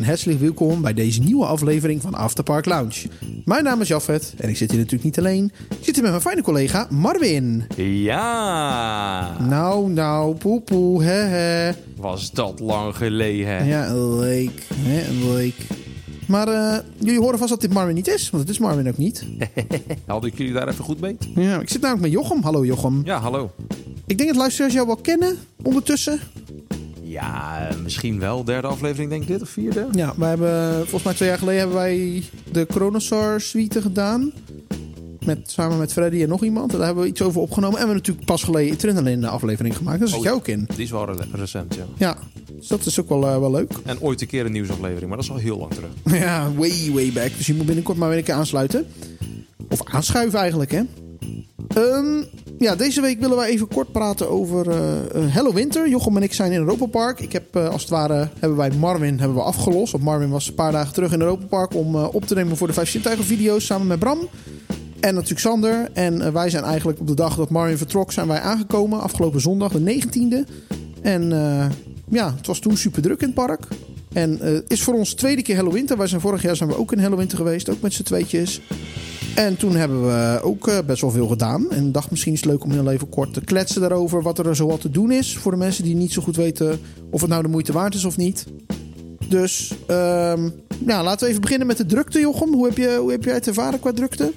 [0.00, 3.08] En hartelijk welkom bij deze nieuwe aflevering van Afterpark Lounge.
[3.44, 5.52] Mijn naam is Jafet en ik zit hier natuurlijk niet alleen.
[5.68, 7.64] Ik zit hier met mijn fijne collega Marvin.
[7.76, 11.72] Ja, Nou, nou, poepoe, hè, hè.
[11.96, 13.66] was dat lang geleden.
[13.66, 15.54] Ja, leuk, hè, leuk.
[16.26, 18.96] Maar eh, jullie horen vast dat dit Marvin niet is, want het is Marvin ook
[18.98, 19.24] niet.
[20.06, 21.16] Had ik jullie daar even goed mee?
[21.34, 22.42] Ja, ik zit namelijk met Jochem.
[22.42, 23.00] Hallo Jochem.
[23.04, 23.50] Ja, hallo.
[24.06, 26.20] Ik denk dat luisteraars jou wel kennen ondertussen.
[27.10, 28.44] Ja, misschien wel.
[28.44, 29.86] Derde aflevering, denk ik dit, of vierde?
[29.92, 34.32] Ja, wij hebben, volgens mij twee jaar geleden hebben wij de Chronosaur suite gedaan.
[35.24, 36.70] Met, samen met Freddy en nog iemand.
[36.72, 37.78] Daar hebben we iets over opgenomen.
[37.78, 39.98] En we hebben natuurlijk pas geleden Adrenaline aflevering gemaakt.
[39.98, 40.68] Daar zit Oh, jij ook in.
[40.74, 41.84] Die is wel re- recent, ja.
[41.96, 42.16] Ja,
[42.58, 43.72] dus dat is ook wel, eh, wel leuk.
[43.84, 45.90] En ooit een keer een nieuwsaflevering, maar dat is al heel lang terug.
[46.22, 47.36] Ja, way, way back.
[47.36, 48.86] Dus je moet binnenkort maar weer een keer aansluiten.
[49.68, 50.82] Of aanschuiven eigenlijk, hè.
[51.68, 52.22] Ehm,
[52.60, 54.76] ja, deze week willen wij even kort praten over eh,
[55.34, 55.88] Hello Winter.
[55.88, 57.20] Jochem en ik zijn in Europa Park.
[57.20, 59.92] Ik heb, eh, als het ware, hebben wij Marvin hebben we afgelost.
[59.92, 62.66] Want Marvin was een paar dagen terug in Europa Park om op te nemen voor
[62.66, 64.28] de Vijf Zintuigen video's samen met Bram.
[65.00, 65.88] En natuurlijk Sander.
[65.92, 69.00] En wij zijn eigenlijk op de dag dat Marvin vertrok, zijn wij aangekomen.
[69.00, 70.44] Afgelopen zondag, de 19e.
[71.02, 71.30] En
[72.08, 73.68] ja, het was toen super druk in het park.
[74.12, 75.96] En het is voor ons tweede keer Hello Winter.
[75.96, 78.60] Wij zijn vorig jaar zijn we ook in Hello Winter geweest, ook met z'n tweetjes.
[79.34, 81.70] En toen hebben we ook eh, best wel veel gedaan.
[81.70, 84.56] En dacht misschien is het leuk om heel even kort te kletsen daarover wat er
[84.56, 85.36] zo wat te doen is.
[85.36, 88.04] Voor de mensen die niet zo goed weten of het nou de moeite waard is
[88.04, 88.46] of niet.
[89.28, 90.50] Dus ehm,
[90.86, 92.52] ja, laten we even beginnen met de drukte, Jochem.
[92.52, 94.32] Hoe heb, je, hoe heb jij het ervaren qua drukte?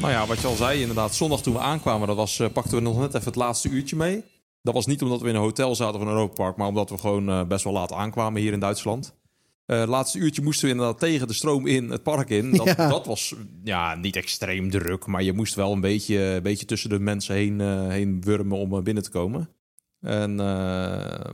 [0.00, 1.14] Nou ja, wat je al zei, inderdaad.
[1.14, 3.96] Zondag toen we aankwamen, dat was, eh, pakten we nog net even het laatste uurtje
[3.96, 4.24] mee.
[4.62, 6.98] Dat was niet omdat we in een hotel zaten van Europa Park, maar omdat we
[6.98, 9.14] gewoon eh, best wel laat aankwamen hier in Duitsland.
[9.66, 12.50] Het laatste uurtje moesten we inderdaad tegen de stroom in het park in.
[12.56, 12.88] Dat, Ja.
[12.88, 16.90] dat was ja, niet extreem druk, maar je moest wel een beetje, een beetje tussen
[16.90, 19.48] de mensen heen, eh, heen wurmen om eh, binnen te komen.
[20.00, 20.34] En,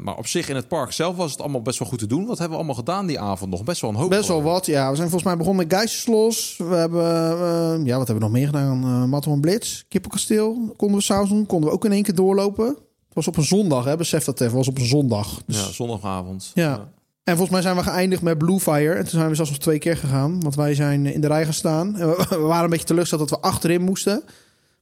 [0.03, 2.27] maar op zich in het park zelf was het allemaal best wel goed te doen.
[2.27, 3.65] Wat hebben we allemaal gedaan die avond nog?
[3.65, 4.11] Best wel een hoop.
[4.11, 4.91] Best wel wat, ja.
[4.91, 6.55] We zijn volgens mij begonnen met Geisteslos.
[6.59, 7.03] We hebben,
[7.85, 8.85] ja, wat hebben we nog meer gedaan?
[8.85, 10.75] Uh, Matterhorn Blitz, Kippenkasteel.
[10.77, 11.47] Konden we s'avonds doen.
[11.47, 12.67] Konden we ook in één keer doorlopen.
[12.67, 13.97] Het was op een zondag, hè.
[13.97, 14.47] Besef dat even.
[14.47, 15.43] Het was op een zondag.
[15.47, 16.51] Dus, Ja, zondagavond.
[16.55, 16.93] Ja.
[17.25, 18.93] En volgens mij zijn we geëindigd met Blue Fire.
[18.93, 20.41] En toen zijn we zelfs nog twee keer gegaan.
[20.41, 21.97] Want wij zijn in de rij gaan staan.
[21.97, 24.23] En we, we waren een beetje teleurgesteld dat we achterin moesten.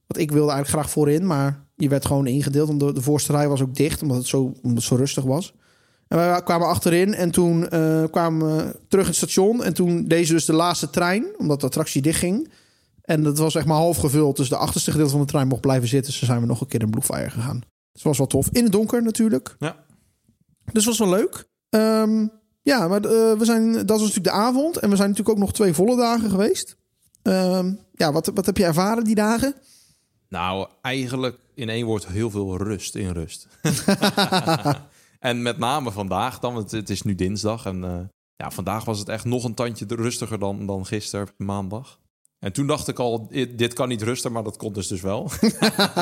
[0.07, 1.27] Want ik wilde eigenlijk graag voorin.
[1.27, 2.69] Maar je werd gewoon ingedeeld.
[2.69, 4.03] Want de, de voorste rij was ook dicht.
[4.03, 5.55] Omdat het zo, omdat het zo rustig was.
[6.09, 7.15] En wij kwamen achterin.
[7.15, 9.65] En toen eh, kwamen we terug in het station.
[9.65, 11.27] En toen deze dus de laatste trein.
[11.39, 12.51] Omdat de attractie dicht ging.
[13.03, 14.37] En dat was echt maar half gevuld.
[14.37, 16.13] Dus de achterste gedeelte van de trein mocht blijven zitten.
[16.13, 17.59] Dus zijn we nog een keer in Blue Fire gegaan.
[17.59, 18.49] Dus het was wel tof.
[18.53, 19.57] In het donker natuurlijk.
[19.59, 19.77] Ja.
[20.73, 21.49] Dus was wel leuk.
[21.71, 22.27] Ehm,
[22.63, 24.77] ja, maar eh, we zijn, dat was natuurlijk de avond.
[24.77, 26.77] En we zijn natuurlijk ook nog twee volle dagen geweest.
[27.23, 29.55] Ehm, ja, wat, wat heb je ervaren die dagen?
[30.29, 33.47] Nou, eigenlijk in één woord heel veel rust in rust.
[35.19, 37.67] en met name vandaag dan, want het is nu dinsdag.
[37.67, 37.99] En eh,
[38.37, 42.01] ja, vandaag was het echt nog een tandje rustiger dan, dan gisteren, maandag.
[42.39, 45.31] En toen dacht ik al, dit kan niet rusten, maar dat kon dus dus wel.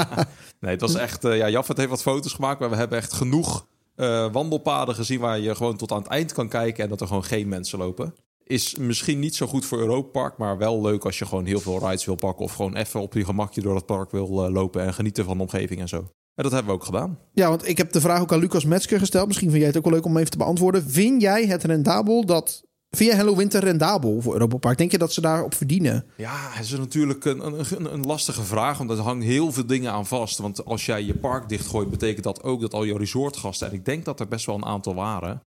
[0.60, 1.24] nee, het was echt...
[1.24, 3.66] eh ja, Jaffet heeft wat foto's gemaakt, maar we hebben echt genoeg
[3.98, 5.20] eh, wandelpaden gezien...
[5.20, 7.78] waar je gewoon tot aan het eind kan kijken en dat er gewoon geen mensen
[7.78, 8.14] lopen.
[8.44, 11.60] Is misschien niet zo goed voor Europa Park, maar wel leuk als je gewoon heel
[11.60, 12.44] veel rides wil pakken...
[12.44, 15.36] of gewoon even op je gemakje door het park wil eh, lopen en genieten van
[15.36, 15.96] de omgeving en zo.
[16.34, 17.18] En dat hebben we ook gedaan.
[17.32, 19.26] Ja, want ik heb de vraag ook aan Lucas Metzger gesteld.
[19.26, 20.90] Misschien vind jij het ook wel leuk om even te beantwoorden.
[20.90, 22.62] Vind jij het rendabel dat...
[22.90, 24.78] Jij Hello Winter rendabel voor Europa Park?
[24.78, 26.04] Denk je dat ze daarop verdienen?
[26.16, 29.92] Ja, het is natuurlijk een, een, een- lastige vraag, want er hangt heel veel dingen
[29.92, 30.38] aan vast.
[30.38, 33.84] Want als jij je park dichtgooit, betekent dat ook dat al je resortgasten, en ik
[33.84, 35.40] denk dat er best wel een aantal waren,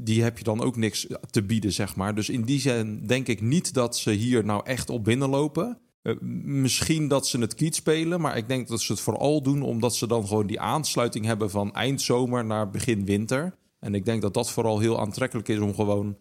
[0.00, 2.14] die heb je dan ook niks te bieden, zeg maar.
[2.14, 5.78] Dus in die zin denk ik niet dat ze hier nou echt op binnenlopen.
[6.02, 6.14] Eh,
[6.44, 9.94] misschien dat ze het kiet spelen, maar ik denk dat ze het vooral doen omdat
[9.94, 13.54] ze dan gewoon die aansluiting hebben van eindzomer naar begin winter.
[13.80, 16.16] En ik denk dat dat vooral heel aantrekkelijk is om gewoon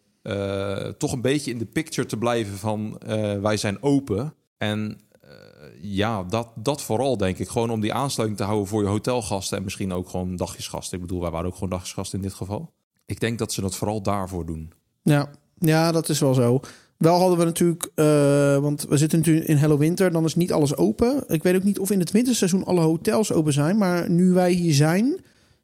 [0.98, 4.34] toch een beetje in de picture te blijven van eh, wij zijn open.
[4.58, 5.30] En eh,
[5.82, 7.50] ja, dat, dat vooral denk ik.
[7.50, 10.98] Gewoon om die aansluiting te houden voor je hotelgasten en misschien ook gewoon dagjesgasten.
[10.98, 12.74] Ik bedoel, wij waren ook gewoon dagjesgasten in dit geval.
[13.06, 14.72] Ik denk dat ze dat vooral daarvoor doen.
[15.04, 15.30] Ja,
[15.60, 16.60] ja dat is wel zo.
[16.98, 20.54] Wel hadden we natuurlijk, eh, want we zitten natuurlijk in Hello Winter, dan is niet
[20.54, 21.24] alles open.
[21.28, 24.52] Ik weet ook niet of in het winterseizoen alle hotels open zijn, maar nu wij
[24.52, 25.20] hier zijn,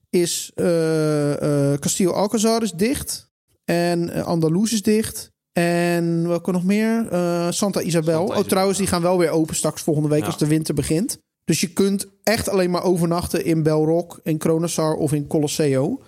[0.09, 3.31] is eh eh Castillo Alcazar is dicht
[3.71, 5.31] en eh, Andalus is dicht.
[5.53, 7.07] En welke nog meer?
[7.12, 8.27] Eh, Santa Isabel.
[8.27, 10.25] Santa Oh, trouwens, die gaan wel weer open straks volgende week Ja.
[10.25, 11.18] als de winter begint.
[11.45, 16.01] Dus je kunt echt alleen maar overnachten in Belrock, in Kronosar of in Colosseo.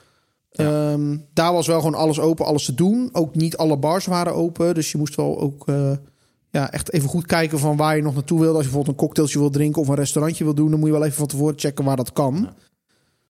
[0.51, 0.92] Ja.
[0.92, 3.10] Ehm, daar was wel gewoon alles open, alles te doen.
[3.12, 4.74] Ook niet alle bars waren open.
[4.74, 5.92] Dus je moest wel ook eh,
[6.51, 8.54] ja, echt even goed kijken van waar je nog naartoe wilde.
[8.56, 10.94] Als je bijvoorbeeld een cocktailtje wil drinken of een restaurantje wil doen, dan moet je
[10.95, 12.36] wel even van tevoren checken waar dat kan.
[12.42, 12.54] Ja.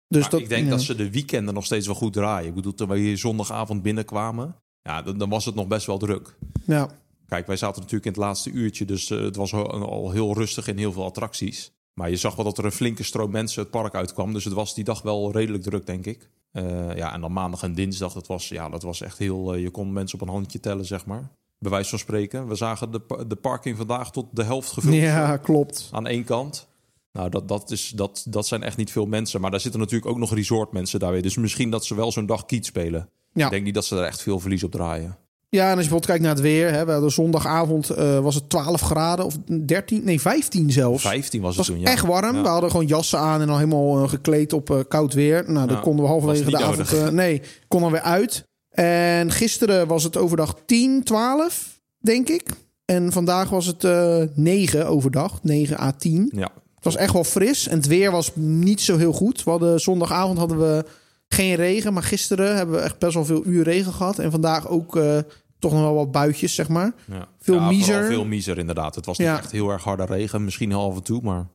[0.07, 0.69] Dus Maar dat, ik denk ja.
[0.69, 2.47] dat ze de weekenden nog steeds wel goed draaien.
[2.47, 4.55] Ik bedoel, toen we hier zondagavond binnenkwamen...
[4.81, 6.38] Ja, dan, dan was het nog best wel druk.
[6.65, 6.89] Ja.
[7.27, 10.67] Kijk, wij zaten natuurlijk in het laatste uurtje, dus eh, het was al, heel rustig
[10.67, 11.71] in heel veel attracties.
[11.94, 14.33] Maar je zag wel dat er een flinke stroom mensen het park uitkwam.
[14.33, 16.29] Dus het was die dag wel redelijk druk, denk ik.
[16.51, 19.53] Eh, ja, en dan maandag en dinsdag, dat was, ja, dat was echt heel...
[19.53, 21.31] eh, je kon mensen op een handje tellen, zeg maar.
[21.57, 22.47] Bij wijze van spreken.
[22.47, 25.89] We zagen de, de parking vandaag tot de helft gevuld ja, klopt.
[25.91, 26.67] aan één kant.
[27.13, 29.42] Nou, dat, dat, is, dat, dat zijn echt niet veel mensen.
[29.42, 31.21] Maar daar zitten natuurlijk ook nog resortmensen daar weer.
[31.21, 33.10] Dus misschien dat ze wel zo'n dag kiet spelen.
[33.33, 33.45] Ja.
[33.45, 35.18] Ik denk niet dat ze er echt veel verlies op draaien.
[35.50, 36.71] Ja, en als je bijvoorbeeld kijkt naar het weer.
[36.71, 41.01] Hè, we hadden zondagavond eh, was het 12 graden of 13, nee 15 zelfs.
[41.01, 41.92] 15 was Het was toen, ja.
[41.92, 42.36] echt warm.
[42.36, 42.42] Ja.
[42.42, 45.51] We hadden gewoon jassen aan en al helemaal eh, gekleed op eh, koud weer.
[45.51, 46.94] Nou, Ja, konden we halverwege de avond...
[46.94, 48.44] eh, nee, kon dan weer uit.
[48.69, 52.50] En gisteren was het overdag 10, 12, denk ik.
[52.86, 56.31] En vandaag was het eh 9 overdag, 9 à 10.
[56.36, 56.51] Ja,
[56.83, 59.44] Het was echt wel fris en het weer was niet zo heel goed.
[59.44, 60.85] We hadden zondagavond hadden we
[61.27, 64.19] geen regen, maar gisteren hebben we echt best wel veel uur regen gehad.
[64.19, 65.18] En vandaag ook eh,
[65.59, 66.94] toch nog wel wat buitjes, zeg maar.
[67.12, 67.27] ja.
[67.39, 68.06] Veel ja, miezer.
[68.06, 68.95] Veel miezer, inderdaad.
[68.95, 69.38] Het was niet Ja.
[69.38, 70.44] echt heel erg harde regen.
[70.44, 71.45] Misschien af en toe, maar...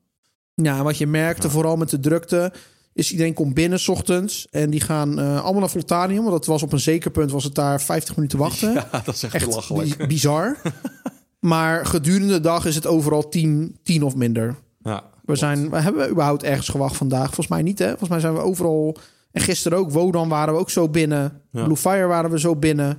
[0.55, 2.53] Ja, wat je merkte, vooral met de drukte,
[2.93, 6.21] is iedereen komt binnen 's ochtends en die gaan eh, allemaal naar Voltanium.
[6.21, 8.73] Want dat was op een zeker punt was het daar 50 minuten wachten.
[8.93, 9.97] Ja, dat is echt, Echt belachelijk.
[9.97, 10.57] bi- bizar.
[11.41, 14.55] maar gedurende de dag is het overal 10, 10 of minder.
[14.83, 17.25] Ja, We, zijn, we hebben überhaupt ergens gewacht vandaag.
[17.25, 17.89] Volgens mij niet, hè?
[17.89, 18.97] Volgens mij zijn we overal...
[19.33, 21.43] En gisteren ook, Wodan waren we ook zo binnen.
[21.51, 21.65] Ja.
[21.65, 22.87] Blue Fire waren we zo binnen.
[22.87, 22.95] Ja,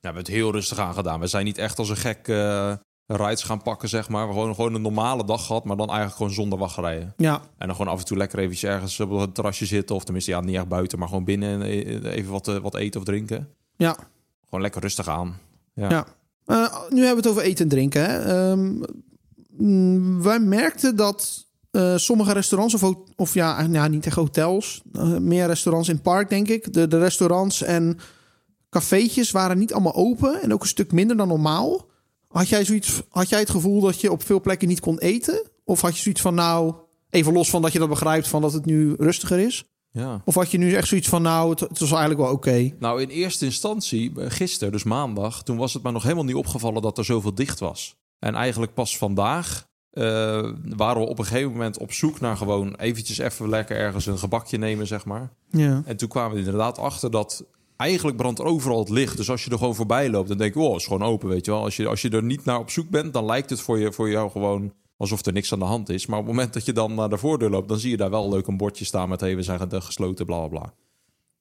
[0.00, 1.20] we hebben het heel rustig aangedaan.
[1.20, 2.72] We zijn niet echt als een gek eh
[3.06, 4.28] rides gaan pakken, zeg maar.
[4.28, 7.14] We hebben gewoon een normale dag gehad, maar dan eigenlijk gewoon zonder wachtrijden.
[7.16, 9.96] Ja, En dan gewoon af en toe lekker eventjes ergens op het terrasje zitten.
[9.96, 13.00] Of tenminste, ja, niet echt buiten, maar gewoon binnen en even wat, eh, wat eten
[13.00, 13.48] of drinken.
[13.76, 13.96] ja,
[14.44, 15.38] Gewoon lekker rustig aan.
[15.74, 15.90] Ja.
[15.90, 16.06] ja.
[16.46, 16.56] Eh,
[16.90, 18.04] nu hebben we het over eten en drinken.
[18.04, 18.18] Hè.
[18.18, 18.82] Ehm,
[19.56, 25.16] mm, wij merkten dat eh, sommige restaurants, of, of ja, nou, niet echt hotels, eh,
[25.16, 26.72] meer restaurants in het park, denk ik.
[26.72, 27.98] De, de restaurants en
[28.70, 31.86] cafeetjes waren niet allemaal open en ook een stuk minder dan normaal.
[32.28, 35.50] Had jij, zoiets, had jij het gevoel dat je op veel plekken niet kon eten?
[35.64, 36.74] Of had je zoiets van, nou,
[37.10, 39.64] even los van dat je dat begrijpt, van dat het nu rustiger is?
[39.92, 40.22] ja.
[40.24, 42.70] Of had je nu echt zoiets van, nou, het, het was eigenlijk wel oké?
[42.78, 46.34] Nou, in eerste instantie, eh, gisteren, dus maandag, toen was het me nog helemaal niet
[46.34, 47.96] opgevallen dat er zoveel dicht was.
[48.18, 49.71] En eigenlijk pas vandaag eh,
[50.76, 54.18] waren we op een gegeven moment op zoek naar gewoon eventjes even lekker ergens een
[54.18, 55.32] gebakje nemen, zeg maar.
[55.50, 55.82] Ja.
[55.84, 57.44] En toen kwamen we er inderdaad achter dat
[57.76, 59.16] eigenlijk brandt overal het licht.
[59.16, 61.44] Dus als je er gewoon voorbij loopt, dan denk je, oh, is gewoon open, weet
[61.44, 61.62] je wel.
[61.62, 63.92] Als je, als je er niet naar op zoek bent, dan lijkt het voor, je,
[63.92, 66.06] voor jou gewoon alsof er niks aan de hand is.
[66.06, 68.10] Maar op het moment dat je dan naar de voordeur loopt, dan zie je daar
[68.10, 70.74] wel leuk een bordje staan met, hey, we zijn gesloten, bla, bla, bla.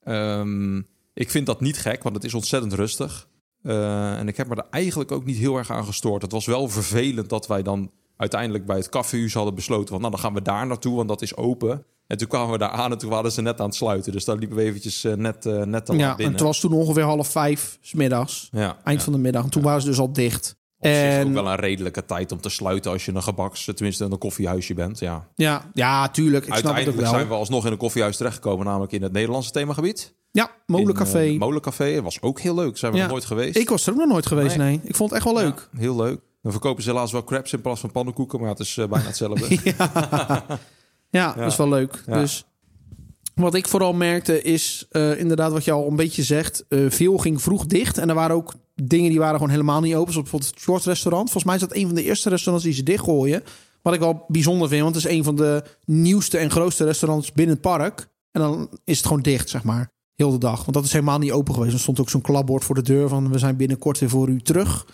[0.04, 0.78] Ehm,
[1.14, 3.28] ik vind dat niet gek, want het is ontzettend rustig.
[3.62, 6.22] Eh, en ik heb me er eigenlijk ook niet heel erg aan gestoord.
[6.22, 9.88] Het was wel vervelend dat wij dan uiteindelijk bij het caféhuis hadden besloten...
[9.88, 11.86] van nou, dan gaan we daar naartoe, want dat is open.
[12.08, 14.12] En toen kwamen we daar aan en toen waren ze net aan het sluiten.
[14.12, 16.34] Dus daar liepen we eventjes eh, net, eh, net laat Ja, en binnen.
[16.36, 18.48] het was toen ongeveer half vijf 's middags.
[18.52, 19.04] ja, Eind ja.
[19.06, 19.44] van de middag.
[19.44, 20.56] En toen waren ze dus al dicht.
[20.80, 22.92] Op zich en- ook wel een redelijke tijd om te sluiten...
[22.92, 25.00] als je een gebaks, tenminste een koffiehuisje bent.
[25.00, 25.28] Ja.
[25.36, 26.46] Ja, ja, tuurlijk.
[26.46, 27.14] Ik snap het Uiteindelijk wel.
[27.20, 28.66] zijn we alsnog in een koffiehuis terechtgekomen...
[28.66, 30.14] namelijk in het Nederlandse themagebied.
[30.32, 31.20] Ja, Molencafé.
[31.26, 31.94] Eh, Molencafé.
[31.94, 32.78] Dat was ook heel leuk.
[32.78, 33.04] Zijn we Ja.
[33.04, 33.58] nog nooit geweest.
[33.58, 34.68] ik was er ook nog nooit geweest, nee.
[34.78, 34.80] Nee.
[34.84, 35.70] Ik vond het echt wel leuk.
[35.74, 36.20] Ja, heel leuk.
[36.42, 38.40] Dan verkopen ze helaas wel crepes in plaats van pannenkoeken...
[38.40, 39.58] maar het is eh, bijna hetzelfde.
[41.10, 42.04] Ja, dat is wel leuk.
[42.06, 42.20] Ja.
[42.20, 42.46] Dus
[43.36, 46.66] wat ik vooral merkte is eh, inderdaad wat je al een beetje zegt.
[46.68, 47.98] eh, veel ging vroeg dicht.
[47.98, 50.14] En er waren ook dingen die waren gewoon helemaal niet open.
[50.14, 51.32] Zoals bijvoorbeeld het Short restaurant.
[51.32, 53.44] Volgens mij is dat een van de eerste restaurants die ze dichtgooien.
[53.82, 54.82] Wat ik wel bijzonder vind.
[54.82, 58.08] Want het is een van de nieuwste en grootste restaurants binnen het park.
[58.32, 59.92] En dan is het gewoon dicht, zeg maar.
[60.16, 60.60] Heel de dag.
[60.60, 61.74] Want dat is helemaal niet open geweest.
[61.74, 63.32] Er stond ook zo'n klapbord voor de deur van...
[63.32, 64.86] we zijn binnenkort weer voor u terug.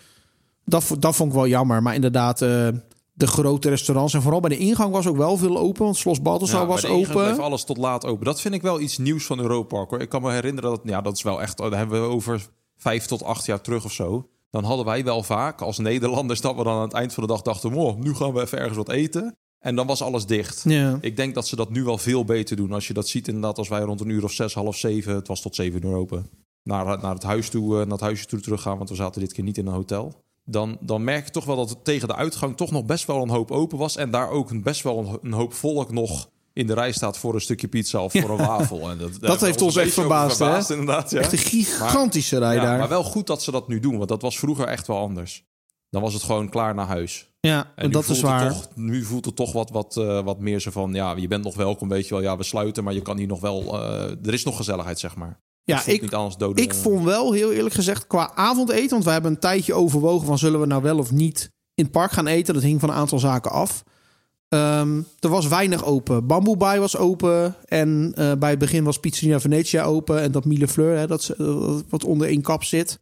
[0.69, 1.81] Dat, vo- dat vond ik wel jammer.
[1.83, 2.67] Maar inderdaad, eh,
[3.13, 4.13] de grote restaurants...
[4.13, 5.83] en vooral bij de ingang was ook wel veel open.
[5.83, 7.12] Want Slos Balthasar Ja, was bij de open.
[7.13, 8.25] bleef alles tot laat open.
[8.25, 9.89] Dat vind ik wel iets nieuws van Europa Park.
[9.89, 10.01] Hoor.
[10.01, 10.81] Ik kan me herinneren dat...
[10.83, 11.57] Ja, dat is wel echt...
[11.57, 12.47] Daar hebben we over
[12.77, 14.27] vijf tot acht jaar terug of zo.
[14.50, 16.41] Dan hadden wij wel vaak als Nederlanders...
[16.41, 17.74] dat we dan aan het eind van de dag dachten...
[17.74, 19.36] Oh, nu gaan we even ergens wat eten.
[19.59, 20.63] En dan was alles dicht.
[20.67, 20.97] Ja.
[21.01, 22.71] Ik denk dat ze dat nu wel veel beter doen.
[22.71, 25.15] Als je dat ziet inderdaad, als wij rond een uur of zes, half zeven...
[25.15, 26.29] het was tot zeven uur open...
[26.63, 28.77] naar, naar het huis toe, eh, naar het huisje toe teruggaan...
[28.77, 30.25] want we zaten dit keer niet in een hotel...
[30.50, 33.22] Dan, dan merk je toch wel dat het tegen de uitgang toch nog best wel
[33.22, 33.96] een hoop open was.
[33.96, 37.18] En daar ook een, best wel een, een hoop volk nog in de rij staat
[37.18, 38.89] voor een stukje pizza of voor een wafel.
[38.89, 40.74] En dat, we heeft ons echt verbaasd, hè?
[40.74, 41.20] inderdaad, ja.
[41.20, 42.77] Echt een gigantische rij Ja, daar.
[42.80, 45.46] Maar wel goed dat ze dat nu doen, want dat was vroeger echt wel anders.
[45.89, 47.32] Dan was het gewoon klaar naar huis.
[47.39, 48.54] ja, En dat is waar.
[48.54, 50.94] Toch, nu voelt het toch wat, wat, eh, wat meer zo van...
[50.94, 52.24] ja, je bent nog welkom, weet je wel.
[52.24, 53.82] Ja, we sluiten, maar je kan hier nog wel...
[53.84, 55.39] eh, er is nog gezelligheid, zeg maar.
[55.75, 56.63] Ja, ik, niet anders doden.
[56.63, 58.89] ik vond wel heel eerlijk gezegd qua avondeten...
[58.89, 60.38] want we hebben een tijdje overwogen van...
[60.38, 62.53] zullen we nou wel of niet in het park gaan eten.
[62.53, 63.83] Dat hing van een aantal zaken af.
[64.50, 66.27] Ehm, er was weinig open.
[66.27, 67.55] Bamboe Bay was open.
[67.65, 70.21] En eh, bij het begin was Pizzeria Venetia open.
[70.21, 73.00] En dat Mille Fleur, hè, dat, dat wat onder één kap zit.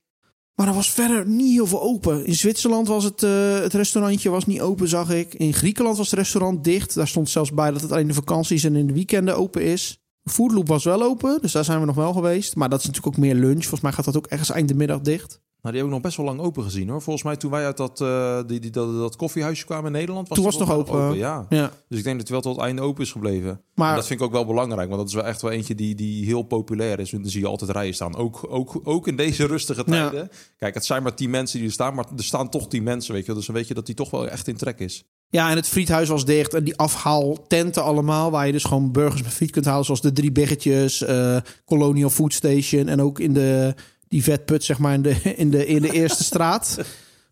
[0.56, 2.26] Maar er was verder niet heel veel open.
[2.26, 5.34] In Zwitserland was het, eh, het restaurantje was niet open, zag ik.
[5.34, 6.96] In Griekenland was het restaurant dicht.
[6.96, 10.00] Daar stond zelfs bij dat het alleen de vakanties en in de weekenden open is.
[10.30, 12.56] Foodloop was wel open, dus daar zijn we nog wel geweest.
[12.56, 13.62] Maar dat is natuurlijk ook meer lunch.
[13.62, 15.44] Volgens mij gaat dat ook ergens eind de middag dicht.
[15.62, 17.02] Nou, die heb ik nog best wel lang open gezien hoor.
[17.02, 20.28] Volgens mij toen wij uit dat, eh, die, die, dat, dat koffiehuisje kwamen in Nederland.
[20.28, 21.18] Was Toen het was het nog open.
[21.18, 21.46] Ja.
[21.50, 21.72] Ja.
[21.90, 23.62] Dus ik denk dat het wel tot het einde open is gebleven.
[23.76, 25.76] Maar- En dat vind ik ook wel belangrijk, want dat is wel echt wel eentje
[25.76, 27.14] die, die heel populair is.
[27.14, 28.16] En dan zie je altijd rijen staan.
[28.16, 30.10] Ook, ook, ook in deze rustige Ja.
[30.10, 30.30] tijden.
[30.58, 33.12] Kijk, het zijn maar tien mensen die er staan, maar er staan toch tien mensen,
[33.14, 33.28] weet je.
[33.28, 33.36] wel.
[33.36, 35.04] Dus dan weet je dat die toch wel echt in trek is.
[35.36, 36.54] Ja, en het friethuis was dicht.
[36.54, 39.86] En die afhaaltenten allemaal, waar je dus gewoon burgers met friet kunt halen.
[39.86, 42.88] Zoals de Drie Biggetjes, eh, Colonial Food Station.
[42.88, 43.74] En ook in de,
[44.08, 46.80] die vetput, zeg maar, in de, in de, in de eerste straat.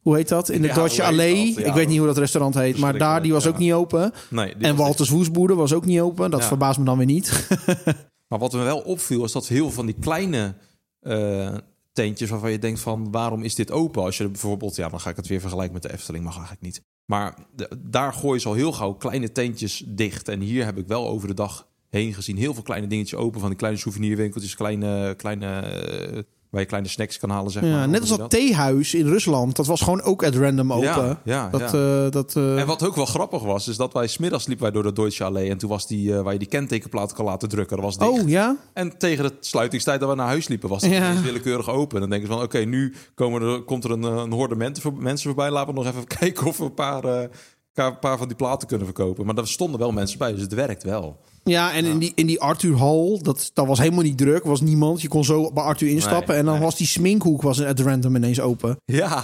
[0.01, 0.49] Hoe heet dat?
[0.49, 1.53] In de Ja, Allee.
[1.59, 1.65] Ja.
[1.65, 2.77] Ik weet niet hoe dat restaurant heet.
[2.77, 4.13] Maar daar, die was ook niet open.
[4.29, 6.31] Nee, En Walters Woesboede was ook niet open.
[6.31, 7.31] Dat verbaast me dan weer niet.
[8.27, 10.53] Maar wat me wel opviel, is dat heel veel van die kleine
[10.99, 11.55] eh,
[11.93, 14.03] tentjes waarvan je denkt van waarom is dit open?
[14.03, 16.65] Als je bijvoorbeeld, ja, dan ga ik het weer vergelijken met de Efteling, mag eigenlijk
[16.65, 16.81] niet.
[17.05, 17.37] Maar
[17.77, 20.27] daar gooi je zo heel gauw kleine tentjes dicht.
[20.27, 23.39] En hier heb ik wel over de dag heen gezien heel veel kleine dingetjes open.
[23.39, 26.19] Van die kleine souvenirwinkeltjes, kleine, kleine, eh,
[26.53, 27.71] waar je kleine snacks kan halen, zeg maar.
[27.71, 29.55] Ja, Hoe net als dat theehuis in Rusland.
[29.55, 30.87] Dat was gewoon ook at random open.
[30.87, 34.07] Ja, ja, dat, eh, dat, eh, En wat ook wel grappig was, is dat wij
[34.07, 35.49] smiddags liepen wij door de Deutsche Allee.
[35.49, 38.21] En toen was die, eh, waar je die kentekenplaat kan laten drukken, dat was dicht.
[38.23, 38.55] oh ja?
[38.73, 41.99] En tegen de sluitingstijd dat we naar huis liepen, was het willekeurig open.
[41.99, 44.93] Dan denken ze van, oké, nu komen er, komt er een, een horde mensen, voor-
[44.97, 45.51] mensen voorbij.
[45.51, 47.29] Laten we nog even kijken of we een paar,
[47.73, 49.25] een paar van die platen kunnen verkopen.
[49.25, 51.19] Maar er stonden wel mensen bij, dus het werkt wel.
[51.43, 54.43] Ja, en In, die, in die Arthur Hall, dat, dat was helemaal niet druk.
[54.43, 55.01] was niemand.
[55.01, 56.27] Je kon zo bij Arthur instappen.
[56.27, 56.63] Nee, en dan nee.
[56.63, 58.77] was die sminkhoek was at random ineens open.
[58.85, 59.23] Ja.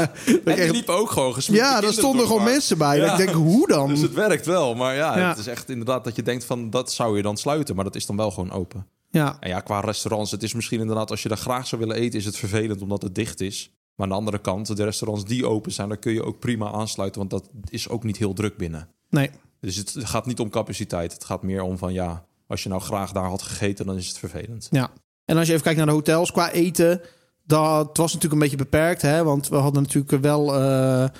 [0.00, 0.10] en
[0.44, 1.64] die echt- liepen ook gewoon gesminkt.
[1.64, 2.96] Ja, daar stonden gewoon mensen bij.
[2.96, 3.10] Ja.
[3.10, 3.88] Ik denk, hoe dan?
[3.88, 4.74] Dus het werkt wel.
[4.74, 5.28] Maar ja, Ja.
[5.28, 7.74] het is echt inderdaad dat je denkt van, dat zou je dan sluiten.
[7.74, 8.86] Maar dat is dan wel gewoon open.
[9.10, 11.96] Ja, En ja, qua restaurants, het is misschien inderdaad, als je daar graag zou willen
[11.96, 13.70] eten, is het vervelend omdat het dicht is.
[14.00, 16.72] Maar aan de andere kant, de restaurants die open zijn, daar kun je ook prima
[16.72, 18.88] aansluiten, want dat is ook niet heel druk binnen.
[19.08, 19.30] nee.
[19.60, 21.12] Dus het gaat niet om capaciteit.
[21.12, 24.08] Het gaat meer om van ja, als je nou graag daar had gegeten, dan is
[24.08, 24.68] het vervelend.
[24.70, 24.90] Ja.
[25.24, 27.00] En als je even kijkt naar de hotels qua eten,
[27.44, 29.24] dat was natuurlijk een beetje beperkt, hè?
[29.24, 31.10] Want we hadden natuurlijk wel eh, eh,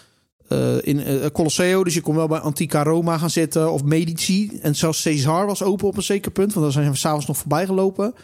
[0.81, 4.59] in eh, Colosseo, dus je kon wel bij Antica Roma gaan zitten of Medici.
[4.63, 7.37] En zelfs Cesar was open op een zeker punt, want daar zijn we s'avonds nog
[7.37, 8.15] voorbij gelopen.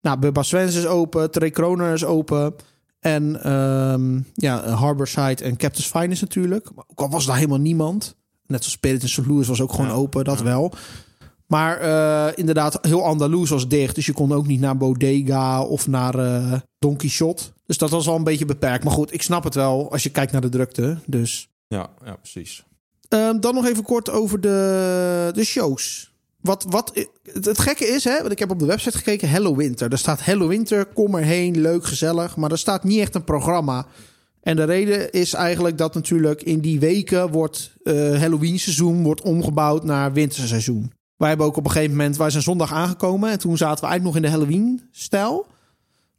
[0.00, 2.54] Nou, Bubba Svens is open, Tre Kroner is open.
[3.00, 6.70] En ehm, ja, Harborside en Captain's Finest natuurlijk.
[6.74, 8.16] Maar ook al was daar helemaal niemand.
[8.46, 9.26] Net zoals Spirit in St.
[9.26, 10.44] Louis was ook gewoon Ja, open, dat ja.
[10.44, 10.72] wel.
[11.46, 13.94] Maar eh, inderdaad, heel Andalus was dicht.
[13.94, 17.42] Dus je kon ook niet naar Bodega of naar eh Don Quixote.
[17.66, 18.84] Dus dat was al een beetje beperkt.
[18.84, 20.98] Maar goed, ik snap het wel als je kijkt naar de drukte.
[21.06, 22.64] Dus Ja, ja precies.
[23.08, 26.09] Ehm, dan nog even kort over de, de shows.
[26.40, 29.88] Wat, wat, het, gekke is, hè, want ik heb op de website gekeken, Hello Winter.
[29.88, 32.36] Daar staat Hello Winter, kom erheen, leuk, gezellig.
[32.36, 33.86] Maar er staat niet echt een programma.
[34.42, 39.22] En de reden is eigenlijk dat natuurlijk in die weken wordt eh Halloween seizoen wordt
[39.22, 40.92] omgebouwd naar winterseizoen.
[41.16, 43.90] Wij hebben ook op een gegeven moment, wij zijn zondag aangekomen en toen zaten we
[43.90, 45.46] eigenlijk nog in de Halloween stijl.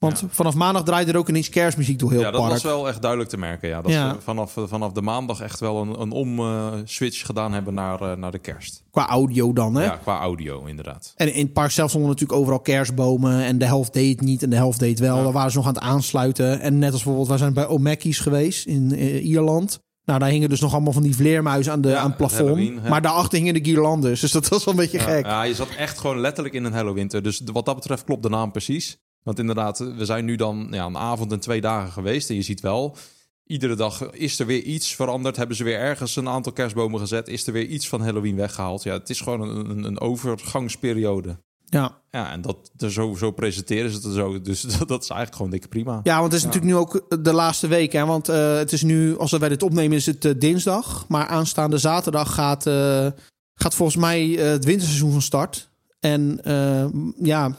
[0.01, 0.27] Want Ja.
[0.29, 2.53] vanaf maandag draaide er ook ineens kerstmuziek door heel ja, het dat park.
[2.53, 3.69] was wel echt duidelijk te merken.
[3.69, 4.13] Ja, dat Ja.
[4.13, 8.31] ze vanaf, vanaf de maandag echt wel een, een om-switch gedaan hebben naar, eh, naar
[8.31, 8.83] de kerst.
[8.91, 9.83] Qua audio dan, hè?
[9.83, 11.13] Ja, qua audio inderdaad.
[11.15, 13.43] En in het park zelf stonden natuurlijk overal kerstbomen.
[13.43, 15.17] En de helft deed het niet en de helft deed wel.
[15.17, 15.23] Ja.
[15.23, 16.59] Daar waren ze nog aan het aansluiten.
[16.59, 19.79] En net als bijvoorbeeld, wij zijn bij O'Mackey's geweest in eh, Ierland.
[20.05, 22.39] Nou, daar hingen dus nog allemaal van die vleermuizen aan, de, Ja, aan het plafond.
[22.41, 22.89] Halloween, hè.
[22.89, 24.19] maar daarachter hingen de guirlandes.
[24.19, 25.25] Dus dat was wel een beetje Ja, gek.
[25.25, 27.07] Ja, je zat echt gewoon letterlijk in een Halloween.
[27.07, 28.97] Dus wat dat betreft klopt de naam precies.
[29.23, 32.29] Want inderdaad, we zijn nu dan ja, een avond en twee dagen geweest.
[32.29, 32.95] En je ziet wel,
[33.45, 35.37] iedere dag is er weer iets veranderd.
[35.37, 37.27] Hebben ze weer ergens een aantal kerstbomen gezet.
[37.27, 38.83] Is er weer iets van Halloween weggehaald.
[38.83, 41.37] Ja, het is gewoon een, een, een overgangsperiode.
[41.65, 41.99] Ja.
[42.11, 44.41] Ja, en dat, er zo, zo presenteren ze het er zo.
[44.41, 45.99] Dus dat, dat is eigenlijk gewoon dikke prima.
[46.03, 47.91] ja, want het is natuurlijk nu ook de laatste week.
[47.91, 48.05] Hè?
[48.05, 51.05] Want eh, het is nu, als wij dit opnemen, is het eh, dinsdag.
[51.07, 53.07] Maar aanstaande zaterdag gaat, eh,
[53.55, 55.70] gaat volgens mij het winterseizoen van start.
[56.01, 56.85] En eh,
[57.21, 57.55] ja,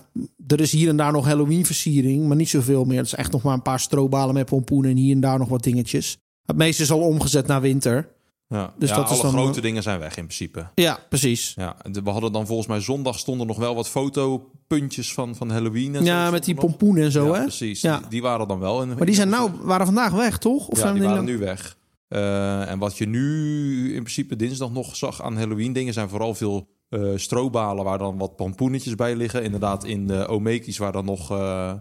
[0.47, 2.97] er is hier en daar nog Halloween-versiering, maar niet zoveel meer.
[2.97, 5.49] Het is echt nog maar een paar strobalen met pompoenen en hier en daar nog
[5.49, 6.17] wat dingetjes.
[6.45, 8.09] Het meeste is al omgezet naar winter.
[8.49, 10.67] Ja, Dus ja, dat is alle dan- grote dingen zijn weg in principe.
[10.75, 11.53] Ja, precies.
[11.57, 15.95] Ja, we hadden dan volgens mij zondag stonden nog wel wat fotopuntjes van, van Halloween.
[15.95, 17.43] En Ja, zo met die pompoenen en zo, ja, hè?
[17.43, 17.81] precies.
[17.81, 17.99] Ja.
[17.99, 18.83] Die, die waren dan wel.
[18.83, 20.69] In, Maar die zijn nou, waren vandaag weg, toch?
[20.69, 21.77] Of ja, zijn die we waren nu weg.
[22.09, 25.93] Eh, en wat je nu in principe dinsdag nog zag aan Halloween dingen...
[25.93, 29.43] zijn vooral veel eh strobalen waar dan wat pompoenetjes bij liggen.
[29.43, 31.73] Inderdaad in de Omeki's waar dan nog, eh,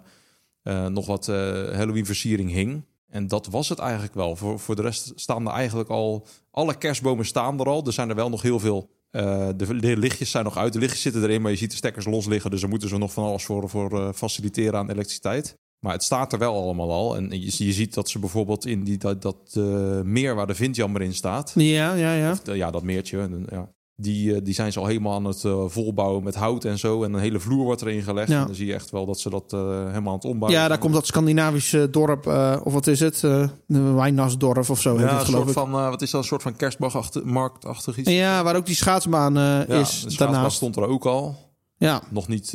[0.63, 1.36] eh, nog wat eh,
[1.75, 2.86] Halloween versiering hing.
[3.10, 4.36] En dat was het eigenlijk wel.
[4.36, 6.27] Voor, voor de rest staan er eigenlijk al...
[6.51, 7.86] Alle kerstbomen staan er al.
[7.86, 8.89] Er zijn er wel nog heel veel...
[9.12, 10.74] de, de lichtjes zijn nog uit.
[10.74, 12.51] De lichtjes zitten erin, maar je ziet de stekkers los liggen.
[12.51, 15.58] Dus daar moeten ze nog van alles voor, voor faciliteren aan elektriciteit.
[15.80, 17.15] Maar het staat er wel allemaal al.
[17.15, 19.56] En je, je ziet dat ze bijvoorbeeld in die, dat, dat
[20.03, 21.51] meer waar de vindjammer in staat.
[21.56, 22.32] Ja, ja, ja.
[22.32, 23.30] Of, ja, dat meertje.
[23.50, 23.70] Ja.
[24.01, 27.03] Die, eh, die zijn ze al helemaal aan het eh, volbouwen met hout en zo.
[27.03, 28.29] En een hele vloer wordt erin gelegd.
[28.29, 28.39] Ja.
[28.39, 30.67] En dan zie je echt wel dat ze dat eh, helemaal aan het ombouwen Ja,
[30.67, 32.27] daar komt dat Scandinavische dorp,
[32.63, 33.20] of wat is het?
[33.20, 35.53] de Wijnasdorp of zo ja, het, een soort ik.
[35.53, 38.10] van, wat is dat, een soort van kerstmarktachtig iets?
[38.10, 40.55] Ja, waar ook die schaatsbaan Ja, is de schaatsbaan daarnaast.
[40.55, 41.36] stond er ook al.
[41.77, 42.51] Ja, Nog niet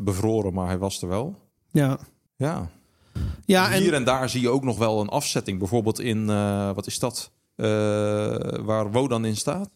[0.00, 1.38] bevroren, maar hij was er wel.
[1.72, 1.98] ja.
[2.36, 2.70] Ja.
[3.44, 5.58] Ja, Hier en en daar zie je ook nog wel een afzetting.
[5.58, 6.26] Bijvoorbeeld in,
[6.74, 7.30] wat is dat?
[8.64, 9.70] Waar Wodan in staat?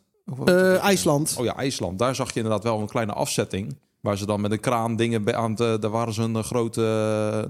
[0.45, 1.37] Eh, IJsland.
[1.39, 1.99] Oh ja, IJsland.
[1.99, 3.77] Daar zag je inderdaad wel een kleine afzetting.
[4.01, 5.61] Waar ze dan met een kraan dingen aan het...
[5.61, 6.83] eh, Daar waren ze een, eh, grote,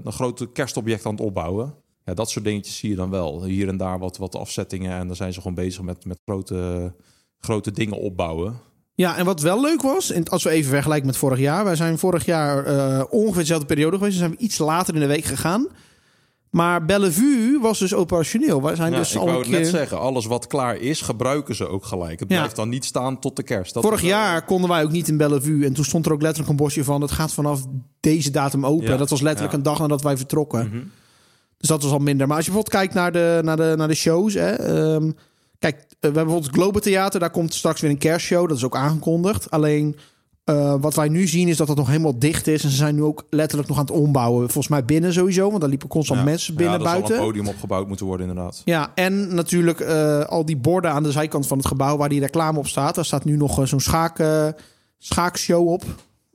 [0.03, 1.73] een grote kerstobject aan het opbouwen.
[2.05, 3.43] Ja, dat soort dingetjes zie je dan wel.
[3.43, 4.91] Hier en daar wat, wat afzettingen.
[4.91, 6.93] En dan zijn ze gewoon bezig met, met grote,
[7.39, 8.59] grote dingen opbouwen.
[8.93, 11.63] Ja, en wat wel leuk was, en als we even vergelijken met vorig jaar.
[11.63, 14.19] Wij zijn vorig jaar ongeveer dezelfde periode geweest.
[14.19, 15.67] Dan zijn we iets later in de week gegaan.
[16.55, 18.61] Maar Bellevue was dus operationeel.
[18.61, 19.99] Wij zijn Ja, dus ik al wou het net zeggen.
[19.99, 22.19] Alles wat klaar is, gebruiken ze ook gelijk.
[22.19, 22.35] Het Ja.
[22.35, 23.73] blijft dan niet staan tot de kerst.
[23.73, 25.65] Dat Vorig wel- jaar konden wij ook niet in Bellevue.
[25.65, 27.01] En toen stond er ook letterlijk een bosje van...
[27.01, 27.61] het gaat vanaf
[27.99, 28.87] deze datum open.
[28.87, 30.67] Ja, Dat was letterlijk een dag nadat wij vertrokken.
[30.67, 30.83] Mhm.
[31.57, 32.27] Dus dat was al minder.
[32.27, 34.33] Maar als je bijvoorbeeld kijkt naar de, naar de, naar de shows...
[34.33, 35.11] Hè, ehm,
[35.59, 37.19] kijk, eh, we hebben bijvoorbeeld het Globe Theater.
[37.19, 38.47] Daar komt straks weer een kerstshow.
[38.47, 39.51] Dat is ook aangekondigd.
[39.51, 39.95] Alleen...
[40.45, 42.63] eh, wat wij nu zien is dat het nog helemaal dicht is.
[42.63, 44.41] En ze zijn nu ook letterlijk nog aan het ombouwen.
[44.41, 45.47] Volgens mij binnen sowieso.
[45.47, 46.25] Want daar liepen constant Ja.
[46.25, 47.17] mensen binnen ja, er zal buiten.
[47.19, 48.61] een podium opgebouwd moeten worden inderdaad.
[48.65, 52.19] Ja, en natuurlijk eh, al die borden aan de zijkant van het gebouw waar die
[52.19, 52.95] reclame op staat.
[52.95, 54.47] Daar staat nu nog eh, zo'n schaak, eh,
[54.97, 55.83] schaakshow op.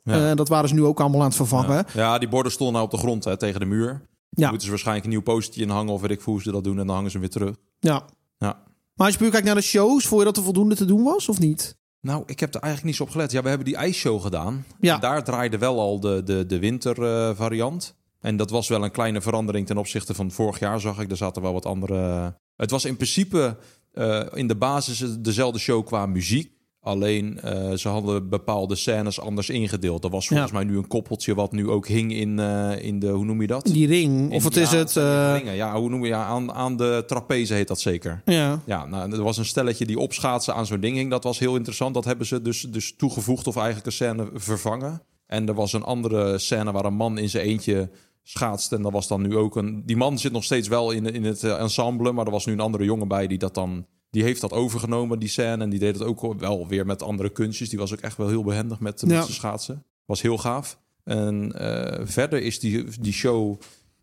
[0.02, 0.34] Ja.
[0.34, 1.84] Dat waren ze nu ook allemaal aan het vervangen.
[1.94, 2.18] Ja.
[2.18, 4.00] Die borden stonden nou op de grond hè, tegen de muur.
[4.30, 4.44] Ja.
[4.46, 6.78] Moeten ze waarschijnlijk een nieuw postertje in hangen of weet ik hoe ze dat doen.
[6.78, 7.56] En dan hangen ze hem weer terug.
[7.80, 8.02] Ja.
[8.38, 8.62] Ja.
[8.94, 11.02] Maar als je puur kijkt naar de shows, vond je dat er voldoende te doen
[11.02, 11.76] was of niet?
[12.00, 13.32] Nou, ik heb er eigenlijk niet zo op gelet.
[13.32, 14.64] Ja, we hebben die ijsshow gedaan.
[14.80, 14.94] Ja.
[14.94, 17.94] En daar draaide wel al de, de, de winter eh, variant.
[18.20, 21.10] En dat was wel een kleine verandering ten opzichte van vorig jaar, zag ik.
[21.10, 22.34] Er zaten wel wat andere...
[22.56, 23.56] Het was in principe
[23.92, 26.52] eh, in de basis dezelfde show qua muziek.
[26.82, 30.04] Alleen eh, ze hadden bepaalde scènes anders ingedeeld.
[30.04, 30.56] Er was volgens Ja.
[30.56, 33.08] mij nu een koppeltje wat nu ook hing in, eh, in de...
[33.08, 33.64] Hoe noem je dat?
[33.64, 34.96] Die ring, of wat ja, is het?
[34.96, 35.54] eh, ringen.
[35.54, 38.22] Ja, hoe noem je ja, aan, aan de trapeze heet dat zeker.
[38.24, 38.60] ja.
[38.66, 41.10] Ja, nou, er was een stelletje die opschaatsen aan zo'n ding hing.
[41.10, 41.94] Dat was heel interessant.
[41.94, 45.02] Dat hebben ze dus, dus toegevoegd of eigenlijk een scène vervangen.
[45.26, 47.90] En er was een andere scène waar een man in zijn eentje
[48.22, 48.72] schaatst.
[48.72, 49.82] En dat was dan nu ook een...
[49.86, 52.12] Die man zit nog steeds wel in, in het ensemble.
[52.12, 53.86] Maar er was nu een andere jongen bij die dat dan...
[54.10, 55.62] Die heeft dat overgenomen, die scène.
[55.62, 57.68] En die deed het ook wel weer met andere kunstjes.
[57.68, 59.20] Die was ook echt wel heel behendig met, met Ja.
[59.22, 59.84] zijn schaatsen.
[60.04, 60.78] Was heel gaaf.
[61.04, 63.60] En eh, verder is die, die show...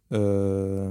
[0.07, 0.19] eh,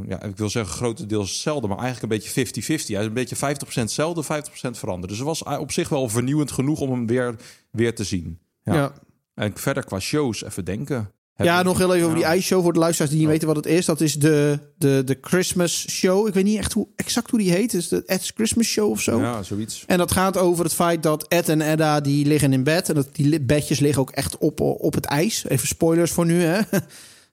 [0.09, 2.46] ja, ik wil zeggen grotendeels hetzelfde, maar eigenlijk een beetje
[2.81, 2.87] 50-50.
[2.87, 3.38] Hij is een beetje 50%
[3.72, 5.09] hetzelfde, 50% veranderd.
[5.09, 7.37] Dus het was op zich wel vernieuwend genoeg om hem weer,
[7.70, 8.38] weer te zien.
[8.62, 8.74] Ja.
[8.74, 8.92] Ja.
[9.35, 11.11] En verder qua shows, even denken.
[11.37, 13.33] Ja, nog heel even over die ijsshow voor de luisteraars die niet Oh.
[13.35, 13.85] weten wat het is.
[13.87, 16.27] Dat is de, de, de Christmas show.
[16.29, 17.75] Ik weet niet echt hoe, exact hoe die heet.
[17.75, 19.20] Is de Ed's Christmas show of zo.
[19.20, 19.85] Ja, zoiets.
[19.87, 22.88] En dat gaat over het feit dat Ed en Edda die liggen in bed.
[22.88, 25.44] En dat die bedjes liggen ook echt op, op het ijs.
[25.49, 26.61] Even spoilers voor nu, hè.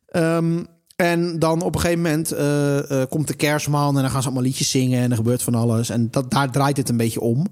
[0.08, 0.64] Ehm,
[0.96, 4.28] en dan op een gegeven moment eh, eh, komt de kerstman en dan gaan ze
[4.28, 5.90] allemaal liedjes zingen en er gebeurt van alles.
[5.90, 7.46] En dat, daar draait het een beetje om.